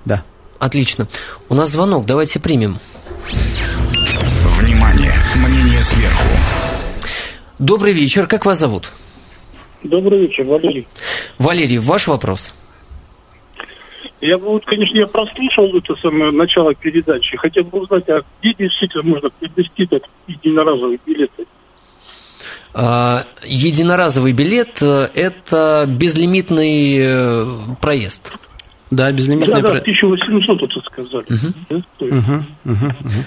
Да. 0.06 0.24
Отлично. 0.60 1.08
У 1.50 1.56
нас 1.56 1.70
звонок, 1.72 2.06
давайте 2.06 2.40
примем. 2.40 2.80
Внимание, 4.60 5.14
мнение 5.36 5.82
сверху. 5.82 6.28
Добрый 7.60 7.94
вечер, 7.94 8.28
как 8.28 8.46
вас 8.46 8.60
зовут? 8.60 8.92
Добрый 9.84 10.22
вечер, 10.22 10.44
Валерий. 10.44 10.88
Валерий, 11.40 11.80
ваш 11.80 12.08
вопрос. 12.08 12.54
Я 14.22 14.38
бы, 14.38 14.50
вот, 14.50 14.66
конечно, 14.66 14.98
я 14.98 15.08
прослушал 15.08 15.76
это 15.76 15.96
самое 15.96 16.32
начало 16.32 16.76
передачи. 16.76 17.36
Хотел 17.38 17.64
бы 17.64 17.80
узнать, 17.80 18.08
а 18.10 18.22
где 18.40 18.54
действительно 18.54 19.04
можно 19.04 19.30
приобрести 19.32 19.84
этот 19.84 20.04
единоразовый 20.28 21.00
билет? 21.06 21.32
А, 22.74 23.26
единоразовый 23.44 24.32
билет 24.32 24.82
э,– 24.82 25.10
это 25.14 25.86
безлимитный 25.88 26.98
э, 27.00 27.46
проезд. 27.82 28.32
Да, 28.92 29.12
безлимитный 29.12 29.62
проезд. 29.62 29.68
Да, 29.68 29.74
да, 29.74 29.80
1800 29.80 30.64
это 30.64 30.80
сказали. 30.86 31.26
Угу. 31.30 32.18
Угу, 32.18 32.46
угу, 32.66 32.86
угу. 32.86 33.24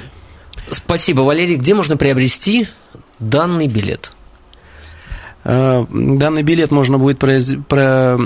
Спасибо, 0.70 1.20
Валерий. 1.20 1.56
Где 1.56 1.74
можно 1.74 1.98
приобрести 1.98 2.68
данный 3.18 3.68
билет? 3.68 4.12
Э, 5.44 5.84
данный 5.90 6.42
билет 6.42 6.70
можно 6.70 6.98
будет 6.98 7.18
произ... 7.18 7.52
про... 7.68 8.16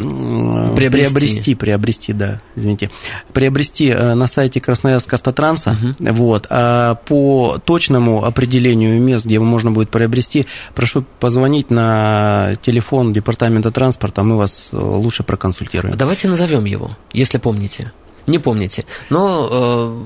приобрести. 0.77 0.91
приобрести, 0.91 1.55
приобрести, 1.55 2.13
да, 2.13 2.41
извините, 2.55 2.91
приобрести 3.33 3.89
э, 3.89 4.15
на 4.15 4.27
сайте 4.27 4.61
Красноярска 4.61 5.17
автотранса, 5.17 5.77
угу. 5.81 6.13
вот, 6.13 6.47
а 6.51 6.95
по 6.95 7.59
точному 7.65 8.25
определению 8.25 9.01
мест, 9.01 9.27
где 9.27 9.39
можно 9.41 9.71
будет 9.71 9.91
приобрести, 9.91 10.47
прошу 10.75 11.05
позвонить 11.19 11.71
на 11.71 12.57
телефон 12.63 13.13
департамента 13.13 13.71
транспорта, 13.71 14.23
мы 14.23 14.37
вас 14.37 14.69
э, 14.73 14.77
лучше 14.77 15.23
проконсультируем. 15.23 15.97
Давайте 15.97 16.29
назовем 16.29 16.65
его, 16.65 16.91
если 17.13 17.39
помните. 17.39 17.93
Не 18.27 18.39
помните. 18.39 18.85
Но 19.09 19.97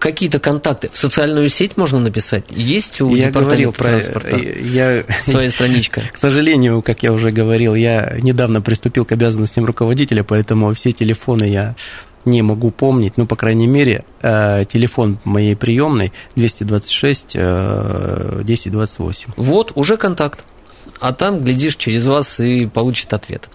какие-то 0.00 0.40
контакты 0.40 0.90
в 0.92 0.98
социальную 0.98 1.48
сеть 1.48 1.76
можно 1.76 2.00
написать? 2.00 2.44
Есть 2.50 3.00
у 3.00 3.14
я 3.14 3.28
департамента 3.28 3.72
про, 3.72 3.88
транспорта 3.88 4.36
я, 4.36 5.04
своя 5.22 5.50
страничка? 5.50 6.02
К 6.12 6.16
сожалению, 6.16 6.82
как 6.82 7.04
я 7.04 7.12
уже 7.12 7.30
говорил, 7.30 7.74
я 7.74 8.16
недавно 8.20 8.60
приступил 8.60 9.04
к 9.04 9.12
обязанностям 9.12 9.64
руководителя, 9.64 10.24
поэтому 10.24 10.74
все 10.74 10.92
телефоны 10.92 11.44
я 11.44 11.76
не 12.24 12.42
могу 12.42 12.70
помнить, 12.70 13.16
ну, 13.16 13.26
по 13.26 13.36
крайней 13.36 13.66
мере, 13.66 14.04
э, 14.20 14.64
телефон 14.70 15.18
моей 15.24 15.56
приемной 15.56 16.12
226 16.36 17.36
1028. 17.36 19.28
Вот, 19.36 19.72
уже 19.74 19.96
контакт 19.96 20.44
а 21.00 21.12
там, 21.12 21.42
глядишь, 21.42 21.76
через 21.76 22.06
вас 22.06 22.38
и 22.40 22.66
получит 22.66 23.12
ответ. 23.12 23.48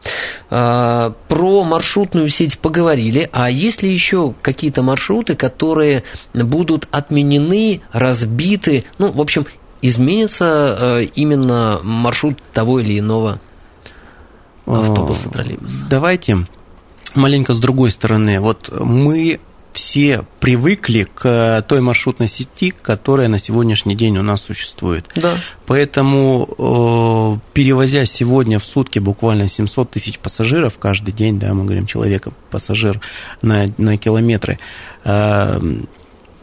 А, 0.50 1.14
про 1.28 1.64
маршрутную 1.64 2.28
сеть 2.30 2.60
поговорили, 2.60 3.30
а 3.32 3.50
есть 3.50 3.84
ли 3.84 3.92
еще 3.92 4.34
какие-то 4.42 4.82
маршруты, 4.82 5.36
которые 5.36 6.04
будут 6.34 6.88
отменены, 6.92 7.82
разбиты, 7.92 8.86
ну, 8.98 9.12
в 9.12 9.22
общем, 9.22 9.46
изменится 9.82 10.78
э, 10.80 11.04
именно 11.16 11.80
маршрут 11.84 12.42
того 12.54 12.80
или 12.80 13.00
иного 13.00 13.40
автобуса, 14.66 15.30
троллейбуса? 15.30 15.86
Давайте 15.90 16.48
маленько 17.14 17.54
с 17.54 17.60
другой 17.60 17.92
стороны. 17.92 18.40
Вот 18.40 18.74
мы 18.80 19.40
все 19.76 20.24
привыкли 20.40 21.06
к 21.14 21.64
той 21.68 21.82
маршрутной 21.82 22.30
сети, 22.30 22.72
которая 22.72 23.28
на 23.28 23.40
сегодняшний 23.40 23.94
день 23.94 24.18
у 24.18 24.22
нас 24.22 24.42
существует. 24.42 25.06
Да. 25.16 25.36
Поэтому, 25.66 26.48
э, 27.38 27.40
перевозя 27.54 28.06
сегодня 28.06 28.58
в 28.58 28.64
сутки 28.64 29.00
буквально 29.00 29.50
700 29.50 29.92
тысяч 29.92 30.18
пассажиров 30.18 30.78
каждый 30.80 31.12
день, 31.12 31.40
да, 31.40 31.54
мы 31.54 31.66
говорим 31.66 31.88
человека, 31.88 32.32
пассажир 32.50 33.02
на, 33.42 33.66
на 33.78 33.98
километры, 33.98 34.60
э, 35.04 35.60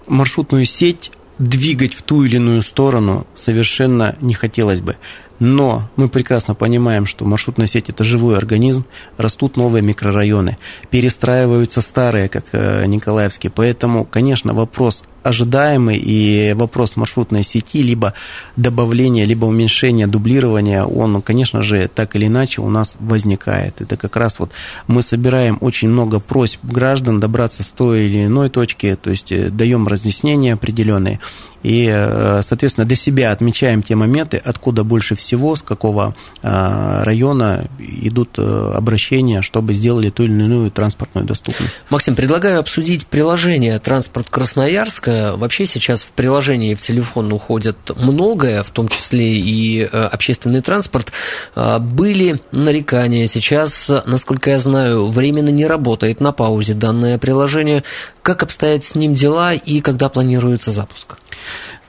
маршрутную 0.07 0.67
сеть 0.67 1.11
двигать 1.39 1.95
в 1.95 2.03
ту 2.03 2.25
или 2.25 2.37
иную 2.37 2.61
сторону 2.61 3.27
совершенно 3.35 4.15
не 4.21 4.35
хотелось 4.35 4.83
бы. 4.83 4.97
Но 5.39 5.89
мы 5.97 6.09
прекрасно 6.09 6.55
понимаем, 6.55 7.07
что 7.07 7.25
маршрутная 7.25 7.67
сеть– 7.67 7.89
это 7.89 8.05
живой 8.05 8.37
организм, 8.37 8.85
растут 9.17 9.57
новые 9.57 9.83
микрорайоны, 9.83 10.57
перестраиваются 10.91 11.81
старые, 11.81 12.29
как 12.29 12.45
э, 12.53 12.87
Николаевские. 12.87 13.51
Поэтому, 13.51 14.05
конечно, 14.05 14.55
вопрос 14.55 15.05
ожидаемый, 15.23 15.99
и 15.99 16.53
вопрос 16.55 16.97
маршрутной 16.97 17.45
сети, 17.45 17.83
либо 17.83 18.15
добавления, 18.57 19.25
либо 19.25 19.47
уменьшения, 19.47 20.07
дублирования, 20.07 20.85
он, 20.85 21.23
конечно 21.23 21.63
же, 21.63 21.89
так 21.93 22.17
или 22.17 22.27
иначе 22.27 22.61
у 22.61 22.69
нас 22.69 22.97
возникает. 22.99 23.81
Это 23.81 23.97
как 23.97 24.17
раз 24.17 24.39
вот 24.39 24.51
мы 24.87 25.03
собираем 25.03 25.59
очень 25.61 25.89
много 25.89 26.21
просьб 26.21 26.61
граждан 26.65 27.21
добраться 27.21 27.63
с 27.63 27.67
той 27.67 28.07
или 28.07 28.27
иной 28.27 28.51
точки, 28.51 28.97
то 29.01 29.11
есть 29.11 29.33
э, 29.33 29.51
даем 29.51 29.87
разъяснения 29.87 30.55
определенные, 30.55 31.21
и, 31.63 31.89
э, 31.93 32.41
соответственно, 32.43 32.87
для 32.87 32.97
себя 32.97 33.33
отмечаем 33.33 33.83
те 33.83 33.95
моменты, 33.95 34.41
откуда 34.43 34.85
больше 34.85 35.15
всего, 35.15 35.55
с 35.57 35.63
какого 35.63 36.15
э, 36.43 37.03
района 37.05 37.67
идут 37.79 38.39
э, 38.39 38.73
обращения, 38.75 39.43
чтобы 39.43 39.75
сделали 39.75 40.11
ту 40.11 40.25
или 40.25 40.33
иную 40.33 40.71
транспортную 40.71 41.27
доступность. 41.27 41.73
Максим, 41.89 42.15
предлагаю 42.15 42.59
обсудить 42.59 43.07
приложение 43.07 43.79
«Транспорт 43.79 44.29
Красноярска». 44.29 45.35
Вообще 45.37 45.67
сейчас 45.67 46.03
в 46.03 46.09
приложении 46.09 46.75
в 46.75 46.81
телефон 46.81 47.33
уходит 47.33 47.77
многое, 47.97 48.63
в 48.63 48.71
том 48.71 48.89
числе 48.89 49.39
и 49.39 49.83
общественный 49.83 50.63
транспорт. 50.63 51.13
Были 51.55 52.41
нарекания. 52.53 53.27
Сейчас, 53.27 53.91
насколько 54.07 54.51
я 54.51 54.59
знаю, 54.59 55.07
временно 55.07 55.51
не 55.51 55.67
работает 55.67 56.21
на 56.21 56.33
паузе 56.33 56.75
данное 56.75 57.19
приложение. 57.19 57.85
Как 58.23 58.43
обстоят 58.43 58.85
с 58.85 58.95
ним 58.95 59.15
дела 59.15 59.55
и 59.55 59.81
когда 59.81 60.09
планируется 60.09 60.71
запуск? 60.71 61.17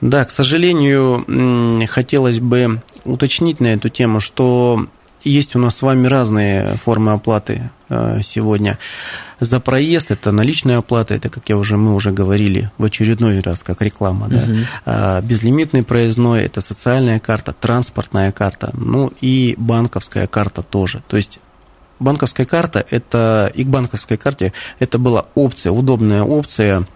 Да, 0.00 0.24
к 0.24 0.30
сожалению, 0.30 1.86
хотелось 1.88 2.40
бы 2.40 2.82
уточнить 3.04 3.60
на 3.60 3.68
эту 3.68 3.88
тему, 3.88 4.20
что 4.20 4.86
есть 5.22 5.56
у 5.56 5.58
нас 5.58 5.76
с 5.76 5.82
вами 5.82 6.06
разные 6.06 6.74
формы 6.76 7.12
оплаты 7.12 7.70
э, 7.88 8.20
сегодня. 8.22 8.78
За 9.40 9.58
проезд 9.58 10.10
это 10.10 10.32
наличная 10.32 10.78
оплата, 10.78 11.14
это, 11.14 11.28
как 11.28 11.48
я 11.48 11.56
уже, 11.56 11.76
мы 11.76 11.94
уже 11.94 12.12
говорили 12.12 12.70
в 12.78 12.84
очередной 12.84 13.40
раз, 13.40 13.62
как 13.62 13.82
реклама. 13.82 14.28
Да? 14.28 14.42
Угу. 14.42 15.26
Безлимитный 15.26 15.82
проездной 15.82 16.42
это 16.42 16.60
социальная 16.60 17.18
карта, 17.18 17.52
транспортная 17.52 18.32
карта, 18.32 18.70
ну 18.74 19.12
и 19.20 19.54
банковская 19.58 20.26
карта 20.26 20.62
тоже. 20.62 21.02
То 21.08 21.16
есть 21.16 21.40
банковская 21.98 22.46
карта, 22.46 22.84
это 22.90 23.50
и 23.54 23.64
к 23.64 23.68
банковской 23.68 24.16
карте 24.16 24.52
это 24.78 24.98
была 24.98 25.26
опция, 25.34 25.72
удобная 25.72 26.22
опция 26.22 26.86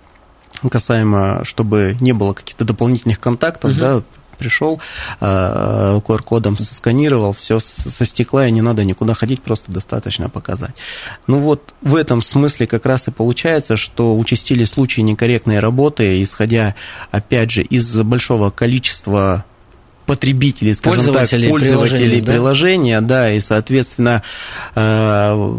касаемо, 0.69 1.45
чтобы 1.45 1.97
не 2.01 2.13
было 2.13 2.33
каких-то 2.33 2.65
дополнительных 2.65 3.21
контактов, 3.21 3.73
угу. 3.73 3.81
да, 3.81 4.03
пришел, 4.39 4.81
э, 5.21 6.01
QR-кодом 6.05 6.57
сосканировал, 6.57 7.33
все 7.33 7.61
со 7.61 8.07
стекла, 8.07 8.47
и 8.47 8.53
не 8.53 8.63
надо 8.63 8.85
никуда 8.85 9.15
ходить, 9.15 9.43
просто 9.43 9.71
достаточно 9.71 10.29
показать. 10.31 10.75
Ну 11.27 11.41
вот 11.41 11.75
в 11.83 11.95
этом 11.97 12.23
смысле 12.23 12.67
как 12.67 12.87
раз 12.87 13.09
и 13.09 13.11
получается, 13.11 13.77
что 13.77 14.17
участили 14.17 14.65
случаи 14.65 15.03
некорректной 15.03 15.61
работы, 15.61 16.23
исходя, 16.23 16.75
опять 17.11 17.51
же, 17.51 17.63
из 17.63 17.95
большого 17.99 18.51
количества 18.51 19.45
потребителей, 20.09 20.75
скажем 20.75 21.05
пользователей 21.05 21.49
так, 21.49 21.51
пользователей 21.51 22.23
приложения, 22.23 22.23
приложения, 22.23 23.01
да? 23.03 23.07
да, 23.07 23.33
и, 23.33 23.41
соответственно, 23.41 24.23
э, 24.75 25.55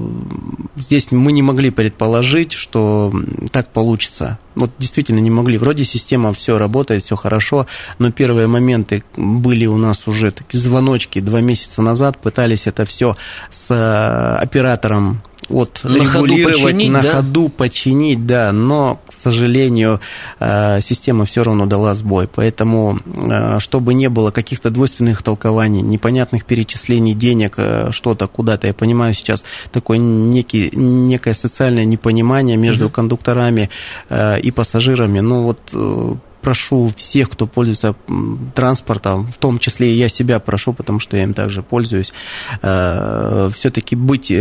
здесь 0.76 1.12
мы 1.12 1.32
не 1.32 1.44
могли 1.44 1.70
предположить, 1.70 2.54
что 2.54 3.14
так 3.52 3.68
получится. 3.68 4.40
Вот 4.56 4.72
действительно 4.80 5.20
не 5.20 5.30
могли. 5.30 5.60
Вроде 5.60 5.86
система 5.86 6.34
все 6.34 6.58
работает, 6.58 7.04
все 7.04 7.16
хорошо, 7.16 7.68
но 8.00 8.12
первые 8.12 8.48
моменты 8.48 9.04
были 9.16 9.68
у 9.68 9.78
нас 9.78 10.08
уже 10.08 10.32
такие 10.32 10.60
звоночки 10.60 11.20
два 11.20 11.42
месяца 11.42 11.84
назад, 11.84 12.18
пытались 12.18 12.66
это 12.66 12.86
все 12.86 13.16
с 13.52 13.70
э, 13.70 14.42
оператором 14.42 15.22
от 15.50 15.82
на 15.84 15.96
регулировать, 15.96 16.58
ходу 16.58 16.66
починить, 16.66 16.92
на 16.92 17.02
да? 17.02 17.12
ходу 17.12 17.50
починить, 17.50 18.26
да, 18.26 18.52
но, 18.52 19.00
к 19.08 19.12
сожалению, 19.12 20.00
э, 20.40 20.80
система 20.82 21.26
все 21.26 21.44
равно 21.44 21.66
дала 21.66 21.96
сбой. 21.96 22.28
Поэтому, 22.34 23.00
э, 23.16 23.60
чтобы 23.60 23.94
не 23.94 24.10
было 24.10 24.32
каких-то 24.32 24.70
двойственных 24.70 25.24
толкований, 25.24 25.82
непонятных 25.82 26.46
перечислений 26.46 27.14
денег, 27.14 27.56
э, 27.58 27.90
что-то 27.92 28.28
куда-то, 28.28 28.68
я 28.68 28.74
понимаю 28.74 29.14
сейчас 29.14 29.44
такое 29.72 29.98
некий, 29.98 30.70
некое 30.74 31.34
социальное 31.34 31.86
непонимание 31.86 32.58
между 32.58 32.86
угу. 32.86 32.94
кондукторами 32.94 33.70
и 34.44 34.52
пассажирами. 34.52 35.20
Ну 35.20 35.44
вот 35.44 35.60
прошу 36.42 36.92
всех, 36.96 37.30
кто 37.30 37.48
пользуется 37.48 37.96
транспортом, 38.56 39.28
в 39.28 39.38
том 39.38 39.60
числе 39.60 39.92
и 39.92 39.98
я 39.98 40.10
себя 40.10 40.40
прошу, 40.40 40.74
потому 40.74 41.00
что 41.00 41.18
я 41.18 41.24
им 41.24 41.34
также 41.34 41.64
пользуюсь, 41.64 42.14
все-таки 42.62 43.96
быть 43.96 44.32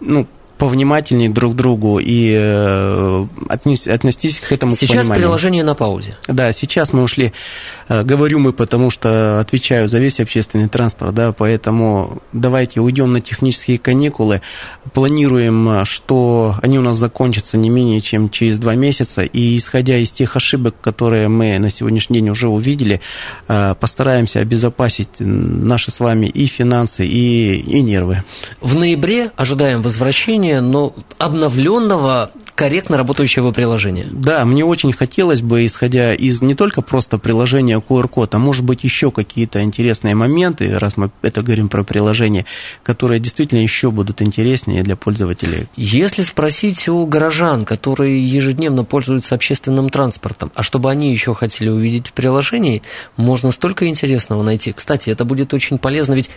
ну, 0.00 0.26
повнимательнее 0.60 1.30
друг 1.30 1.54
к 1.54 1.56
другу 1.56 1.98
и 1.98 2.34
э, 2.36 3.26
отнестись 3.48 4.40
к 4.40 4.52
этому 4.52 4.72
Сейчас 4.76 5.08
приложение 5.08 5.64
на 5.64 5.74
паузе. 5.74 6.18
Да, 6.28 6.52
сейчас 6.52 6.92
мы 6.92 7.02
ушли, 7.02 7.32
э, 7.88 8.02
говорю 8.02 8.40
мы, 8.40 8.52
потому 8.52 8.90
что 8.90 9.40
отвечаю 9.40 9.88
за 9.88 9.98
весь 9.98 10.20
общественный 10.20 10.68
транспорт, 10.68 11.14
да, 11.14 11.32
поэтому 11.32 12.18
давайте 12.34 12.80
уйдем 12.80 13.10
на 13.14 13.22
технические 13.22 13.78
каникулы, 13.78 14.42
планируем, 14.92 15.86
что 15.86 16.56
они 16.60 16.78
у 16.78 16.82
нас 16.82 16.98
закончатся 16.98 17.56
не 17.56 17.70
менее 17.70 18.02
чем 18.02 18.28
через 18.28 18.58
два 18.58 18.74
месяца, 18.74 19.22
и 19.22 19.56
исходя 19.56 19.96
из 19.96 20.12
тех 20.12 20.36
ошибок, 20.36 20.74
которые 20.82 21.28
мы 21.28 21.58
на 21.58 21.70
сегодняшний 21.70 22.18
день 22.18 22.28
уже 22.28 22.48
увидели, 22.48 23.00
э, 23.48 23.74
постараемся 23.80 24.40
обезопасить 24.40 25.08
наши 25.20 25.90
с 25.90 26.00
вами 26.00 26.26
и 26.26 26.46
финансы, 26.46 27.06
и, 27.06 27.54
и 27.60 27.80
нервы. 27.80 28.24
В 28.60 28.76
ноябре 28.76 29.30
ожидаем 29.36 29.80
возвращения 29.80 30.49
приложения, 30.50 30.60
но 30.60 30.94
обновленного, 31.18 32.30
корректно 32.54 32.96
работающего 32.96 33.52
приложения. 33.52 34.06
Да, 34.10 34.44
мне 34.44 34.64
очень 34.64 34.92
хотелось 34.92 35.40
бы, 35.40 35.64
исходя 35.64 36.14
из 36.14 36.42
не 36.42 36.54
только 36.54 36.82
просто 36.82 37.18
приложения 37.18 37.78
QR-код, 37.78 38.34
а 38.34 38.38
может 38.38 38.64
быть 38.64 38.84
еще 38.84 39.10
какие-то 39.10 39.62
интересные 39.62 40.14
моменты, 40.14 40.78
раз 40.78 40.96
мы 40.96 41.10
это 41.22 41.42
говорим 41.42 41.68
про 41.68 41.84
приложение, 41.84 42.44
которые 42.82 43.20
действительно 43.20 43.60
еще 43.60 43.90
будут 43.90 44.22
интереснее 44.22 44.82
для 44.82 44.96
пользователей. 44.96 45.68
Если 45.76 46.22
спросить 46.22 46.88
у 46.88 47.06
горожан, 47.06 47.64
которые 47.64 48.20
ежедневно 48.22 48.84
пользуются 48.84 49.34
общественным 49.34 49.88
транспортом, 49.88 50.50
а 50.54 50.62
чтобы 50.62 50.90
они 50.90 51.10
еще 51.10 51.34
хотели 51.34 51.68
увидеть 51.68 52.08
в 52.08 52.12
приложении, 52.12 52.82
можно 53.16 53.52
столько 53.52 53.86
интересного 53.86 54.42
найти. 54.42 54.72
Кстати, 54.72 55.10
это 55.10 55.24
будет 55.24 55.54
очень 55.54 55.78
полезно, 55.78 56.14
ведь 56.14 56.30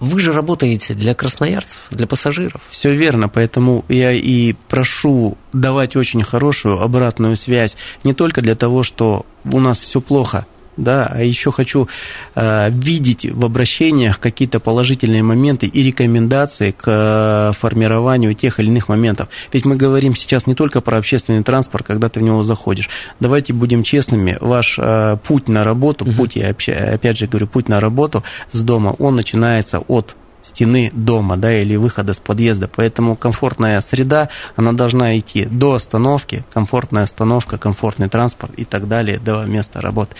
вы 0.00 0.20
же 0.20 0.32
работаете 0.32 0.94
для 0.94 1.14
красноярцев, 1.14 1.80
для 1.90 2.06
пассажиров. 2.06 2.60
Все 2.70 2.92
верно, 2.92 3.28
поэтому 3.28 3.84
я 3.88 4.12
и 4.12 4.54
прошу 4.68 5.36
давать 5.52 5.96
очень 5.96 6.22
хорошую 6.22 6.80
обратную 6.80 7.36
связь 7.36 7.76
не 8.04 8.12
только 8.12 8.42
для 8.42 8.54
того, 8.54 8.82
что 8.82 9.26
у 9.44 9.60
нас 9.60 9.78
все 9.78 10.00
плохо, 10.00 10.46
да, 10.76 11.10
а 11.10 11.22
еще 11.22 11.52
хочу 11.52 11.88
э, 12.34 12.70
видеть 12.70 13.24
в 13.24 13.44
обращениях 13.44 14.20
какие-то 14.20 14.60
положительные 14.60 15.22
моменты 15.22 15.66
и 15.66 15.82
рекомендации 15.82 16.70
к 16.72 16.84
э, 16.86 17.52
формированию 17.58 18.34
тех 18.34 18.60
или 18.60 18.68
иных 18.68 18.88
моментов. 18.88 19.28
Ведь 19.52 19.64
мы 19.64 19.76
говорим 19.76 20.14
сейчас 20.14 20.46
не 20.46 20.54
только 20.54 20.80
про 20.80 20.98
общественный 20.98 21.42
транспорт, 21.42 21.86
когда 21.86 22.08
ты 22.08 22.20
в 22.20 22.22
него 22.22 22.42
заходишь. 22.42 22.90
Давайте 23.20 23.52
будем 23.52 23.82
честными, 23.82 24.36
ваш 24.40 24.78
э, 24.78 25.16
путь 25.26 25.48
на 25.48 25.64
работу, 25.64 26.04
угу. 26.04 26.12
путь, 26.12 26.36
я 26.36 26.48
опять 26.48 27.18
же 27.18 27.26
говорю, 27.26 27.46
путь 27.46 27.68
на 27.68 27.80
работу 27.80 28.22
с 28.52 28.60
дома, 28.60 28.94
он 28.98 29.16
начинается 29.16 29.80
от 29.80 30.16
стены 30.46 30.90
дома, 30.94 31.36
да, 31.36 31.52
или 31.60 31.76
выхода 31.76 32.14
с 32.14 32.18
подъезда. 32.18 32.68
Поэтому 32.68 33.16
комфортная 33.16 33.80
среда, 33.80 34.28
она 34.54 34.72
должна 34.72 35.18
идти 35.18 35.44
до 35.44 35.74
остановки, 35.74 36.44
комфортная 36.52 37.02
остановка, 37.02 37.58
комфортный 37.58 38.08
транспорт 38.08 38.52
и 38.56 38.64
так 38.64 38.88
далее 38.88 39.18
до 39.18 39.44
места 39.44 39.80
работы. 39.80 40.16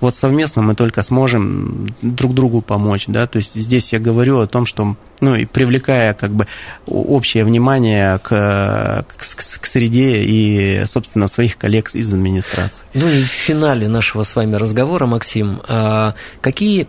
Вот 0.00 0.16
совместно 0.16 0.62
мы 0.62 0.74
только 0.74 1.02
сможем 1.02 1.88
друг 2.02 2.34
другу 2.34 2.62
помочь, 2.62 3.04
да, 3.06 3.26
то 3.26 3.38
есть 3.38 3.54
здесь 3.54 3.92
я 3.92 3.98
говорю 3.98 4.38
о 4.40 4.46
том, 4.46 4.66
что 4.66 4.96
ну 5.20 5.34
и 5.34 5.44
привлекая 5.44 6.14
как 6.14 6.30
бы 6.30 6.46
общее 6.86 7.44
внимание 7.44 8.18
к, 8.18 9.04
к, 9.06 9.18
к 9.18 9.66
среде 9.66 10.22
и, 10.22 10.84
собственно, 10.86 11.28
своих 11.28 11.58
коллег 11.58 11.94
из 11.94 12.12
администрации. 12.12 12.84
Ну 12.94 13.06
и 13.06 13.22
в 13.22 13.26
финале 13.26 13.88
нашего 13.88 14.22
с 14.22 14.34
вами 14.34 14.54
разговора, 14.54 15.06
Максим, 15.06 15.60
а 15.68 16.14
какие 16.40 16.88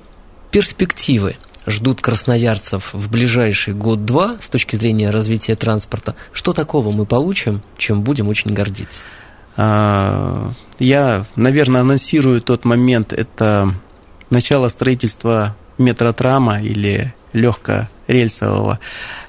перспективы 0.52 1.36
ждут 1.72 2.02
красноярцев 2.02 2.94
в 2.94 3.10
ближайший 3.10 3.74
год-два 3.74 4.36
с 4.40 4.50
точки 4.50 4.76
зрения 4.76 5.10
развития 5.10 5.56
транспорта, 5.56 6.16
что 6.32 6.54
такого 6.54 6.92
мы 6.92 7.06
получим, 7.06 7.62
чем 7.78 8.04
будем 8.04 8.28
очень 8.28 8.54
гордиться? 8.54 9.02
А, 9.58 10.52
я, 10.80 11.26
наверное, 11.36 11.82
анонсирую 11.82 12.42
тот 12.42 12.66
момент, 12.66 13.14
это 13.14 13.74
начало 14.30 14.70
строительства 14.70 15.56
метротрама 15.78 16.62
или 16.62 17.14
легкорельсового 17.34 18.80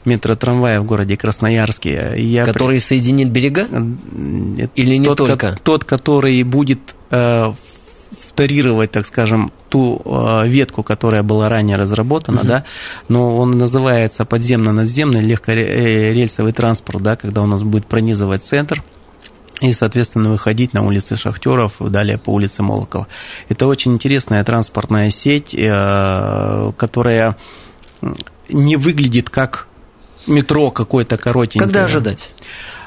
метротрамвая 0.04 0.80
в 0.80 0.84
городе 0.84 1.16
Красноярске. 1.16 2.14
Я 2.16 2.44
который 2.44 2.78
при... 2.78 2.78
соединит 2.78 3.30
берега? 3.30 3.66
Или 4.74 4.96
не 4.96 5.06
тот, 5.06 5.18
только? 5.18 5.56
Тот, 5.62 5.84
который 5.84 6.42
будет 6.42 6.80
э, 7.10 7.52
вторировать, 8.32 8.90
так 8.90 9.06
скажем, 9.06 9.52
ту 9.68 10.00
э, 10.04 10.48
ветку, 10.48 10.82
которая 10.82 11.22
была 11.22 11.48
ранее 11.48 11.76
разработана, 11.76 12.40
угу. 12.40 12.48
да, 12.48 12.64
но 13.08 13.36
он 13.36 13.58
называется 13.58 14.24
подземно-надземный 14.24 15.20
легкорельсовый 15.20 16.52
транспорт, 16.52 17.02
да, 17.02 17.16
когда 17.16 17.42
у 17.42 17.46
нас 17.46 17.62
будет 17.62 17.86
пронизывать 17.86 18.42
центр, 18.42 18.82
и, 19.60 19.72
соответственно, 19.72 20.30
выходить 20.30 20.72
на 20.72 20.84
улицы 20.84 21.16
Шахтеров, 21.16 21.74
далее 21.78 22.18
по 22.18 22.30
улице 22.30 22.62
Молокова. 22.62 23.06
Это 23.48 23.66
очень 23.66 23.92
интересная 23.92 24.42
транспортная 24.44 25.10
сеть, 25.10 25.54
э, 25.56 26.72
которая 26.76 27.36
не 28.48 28.76
выглядит 28.76 29.30
как 29.30 29.68
метро 30.26 30.70
какое-то 30.70 31.16
коротенькое. 31.16 31.68
Когда 31.68 31.84
ожидать? 31.84 32.30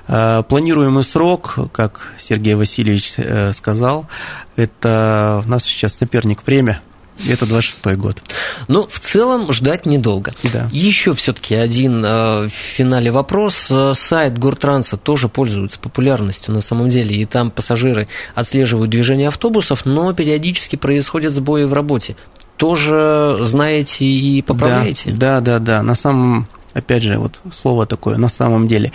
Э, 0.07 0.43
планируемый 0.47 1.03
срок, 1.03 1.57
как 1.71 2.13
Сергей 2.19 2.55
Васильевич 2.55 3.13
э, 3.17 3.53
сказал, 3.53 4.07
это 4.55 5.43
у 5.45 5.49
нас 5.49 5.63
сейчас 5.63 5.95
соперник 5.95 6.45
время– 6.45 6.81
это 7.29 7.45
26 7.45 7.97
год. 7.97 8.21
Ну, 8.67 8.85
в 8.89 8.99
целом, 8.99 9.51
ждать 9.51 9.85
недолго. 9.85 10.33
Да. 10.51 10.69
Еще 10.71 11.13
все-таки 11.13 11.55
один 11.55 12.03
э, 12.03 12.47
в 12.47 12.51
финале 12.51 13.09
вопрос. 13.09 13.67
Э, 13.69 13.93
сайт 13.95 14.37
Гортранса 14.37 14.97
тоже 14.97 15.29
пользуется 15.29 15.79
популярностью 15.79 16.53
на 16.53 16.61
самом 16.61 16.89
деле, 16.89 17.15
и 17.15 17.25
там 17.25 17.51
пассажиры 17.51 18.07
отслеживают 18.35 18.89
движение 18.91 19.29
автобусов, 19.29 19.85
но 19.85 20.13
периодически 20.13 20.75
происходят 20.75 21.33
сбои 21.33 21.63
в 21.63 21.73
работе. 21.73 22.15
Тоже 22.57 23.37
знаете 23.41 24.05
и 24.05 24.41
поправляете? 24.41 25.11
Да, 25.11 25.39
да, 25.39 25.59
да. 25.59 25.77
да. 25.77 25.83
На 25.83 25.95
самом 25.95 26.47
опять 26.75 27.01
же, 27.01 27.17
вот 27.17 27.39
слово 27.51 27.87
такое, 27.87 28.17
на 28.17 28.29
самом 28.29 28.67
деле, 28.67 28.91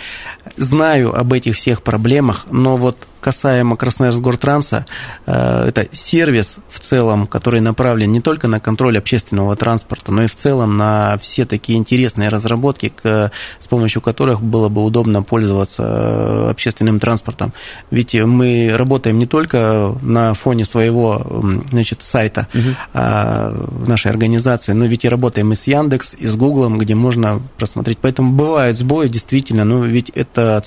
знаю 0.55 1.13
об 1.13 1.33
этих 1.33 1.55
всех 1.55 1.81
проблемах, 1.81 2.45
но 2.49 2.77
вот 2.77 2.95
касаемо 3.21 3.75
Красноярск-Гортранса, 3.75 4.85
э, 5.25 5.65
это 5.69 5.87
сервис 5.91 6.57
в 6.69 6.79
целом, 6.79 7.27
который 7.27 7.61
направлен 7.61 8.11
не 8.11 8.21
только 8.21 8.47
на 8.47 8.59
контроль 8.59 8.97
общественного 8.97 9.55
транспорта, 9.55 10.11
но 10.11 10.23
и 10.23 10.27
в 10.27 10.35
целом 10.35 10.77
на 10.77 11.17
все 11.21 11.45
такие 11.45 11.77
интересные 11.77 12.29
разработки, 12.29 12.91
с 13.03 13.67
помощью 13.69 14.01
которых 14.01 14.41
было 14.41 14.69
бы 14.69 14.83
удобно 14.83 15.23
пользоваться 15.23 15.83
э, 15.85 16.49
общественным 16.49 16.99
транспортом. 16.99 17.53
Ведь 17.91 18.13
мы 18.13 18.71
работаем 18.73 19.19
не 19.19 19.25
только 19.25 19.95
на 20.01 20.33
фоне 20.33 20.65
своего 20.65 21.21
значит, 21.69 22.03
сайта 22.03 22.47
угу. 22.53 23.87
нашей 23.87 24.11
организации, 24.11 24.73
но 24.73 24.85
ведь 24.85 25.05
и 25.05 25.09
работаем 25.09 25.51
и 25.51 25.55
с 25.55 25.67
Яндекс, 25.67 26.15
и 26.15 26.25
с 26.25 26.35
Гуглом, 26.35 26.77
где 26.77 26.95
можно 26.95 27.41
просмотреть. 27.57 27.99
Поэтому 28.01 28.33
бывают 28.33 28.77
сбои, 28.77 29.07
действительно, 29.07 29.63
но 29.65 29.85
ведь 29.85 30.09
это 30.09 30.61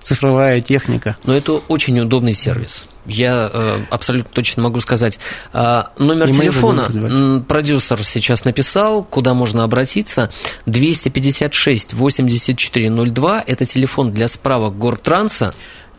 цифровая 0.00 0.60
техника. 0.60 1.16
Но 1.24 1.34
это 1.34 1.54
очень 1.68 1.87
очень 1.88 2.00
удобный 2.00 2.34
сервис. 2.34 2.84
Я 3.06 3.50
э, 3.52 3.78
абсолютно 3.90 4.30
точно 4.34 4.62
могу 4.62 4.80
сказать. 4.80 5.18
Э, 5.54 5.84
номер 5.98 6.28
И 6.28 6.32
телефона 6.32 7.42
продюсер 7.48 8.04
сейчас 8.04 8.44
написал, 8.44 9.04
куда 9.04 9.32
можно 9.32 9.64
обратиться. 9.64 10.30
256 10.66 11.94
8402– 11.94 13.44
это 13.46 13.64
телефон 13.64 14.12
для 14.12 14.28
справок 14.28 14.76
Гортранса. 14.76 15.54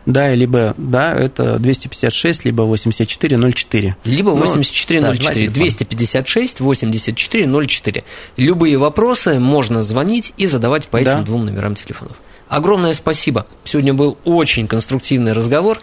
Да, 0.05 0.33
либо, 0.33 0.73
да, 0.77 1.13
это 1.13 1.59
256, 1.59 2.45
либо 2.45 2.61
8404. 2.63 3.95
Либо 4.05 4.29
8404. 4.29 5.01
Ну, 5.01 5.47
да, 5.47 5.53
256 5.53 6.59
8404. 6.61 8.03
Любые 8.37 8.77
вопросы 8.77 9.39
можно 9.39 9.83
звонить 9.83 10.33
и 10.37 10.45
задавать 10.45 10.87
по 10.87 10.97
этим 10.97 11.11
да. 11.11 11.21
двум 11.21 11.45
номерам 11.45 11.75
телефонов 11.75 12.17
огромное 12.49 12.93
спасибо. 12.93 13.45
Сегодня 13.63 13.93
был 13.93 14.17
очень 14.25 14.67
конструктивный 14.67 15.33
разговор. 15.33 15.79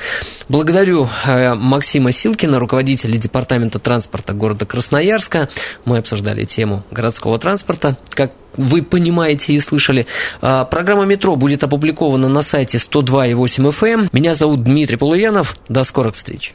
Благодарю 0.48 1.08
э, 1.24 1.54
Максима 1.54 2.12
Силкина, 2.12 2.58
руководителя 2.58 3.16
Департамента 3.16 3.78
транспорта 3.78 4.32
города 4.34 4.66
Красноярска. 4.66 5.48
Мы 5.84 5.98
обсуждали 5.98 6.44
тему 6.44 6.82
городского 6.90 7.38
транспорта, 7.38 7.96
как 8.10 8.32
вы 8.56 8.82
понимаете 8.82 9.52
и 9.52 9.60
слышали. 9.60 10.06
А, 10.40 10.64
программа 10.64 11.04
«Метро» 11.04 11.36
будет 11.36 11.62
опубликована 11.62 12.28
на 12.28 12.42
сайте 12.42 12.78
102.8 12.78 13.70
FM. 13.70 13.86
Эм. 13.86 14.08
Меня 14.12 14.34
зовут 14.34 14.62
Дмитрий 14.64 14.96
Полуянов. 14.96 15.56
До 15.68 15.84
скорых 15.84 16.16
встреч. 16.16 16.54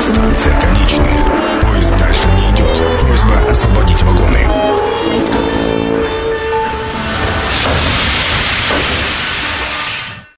Станция 0.00 0.60
конечная. 0.60 1.60
Поезд 1.62 1.96
дальше 1.96 2.28
не 2.28 2.56
идет. 2.56 3.00
Просьба 3.00 3.50
освободить 3.50 4.02
вагоны. 4.02 4.46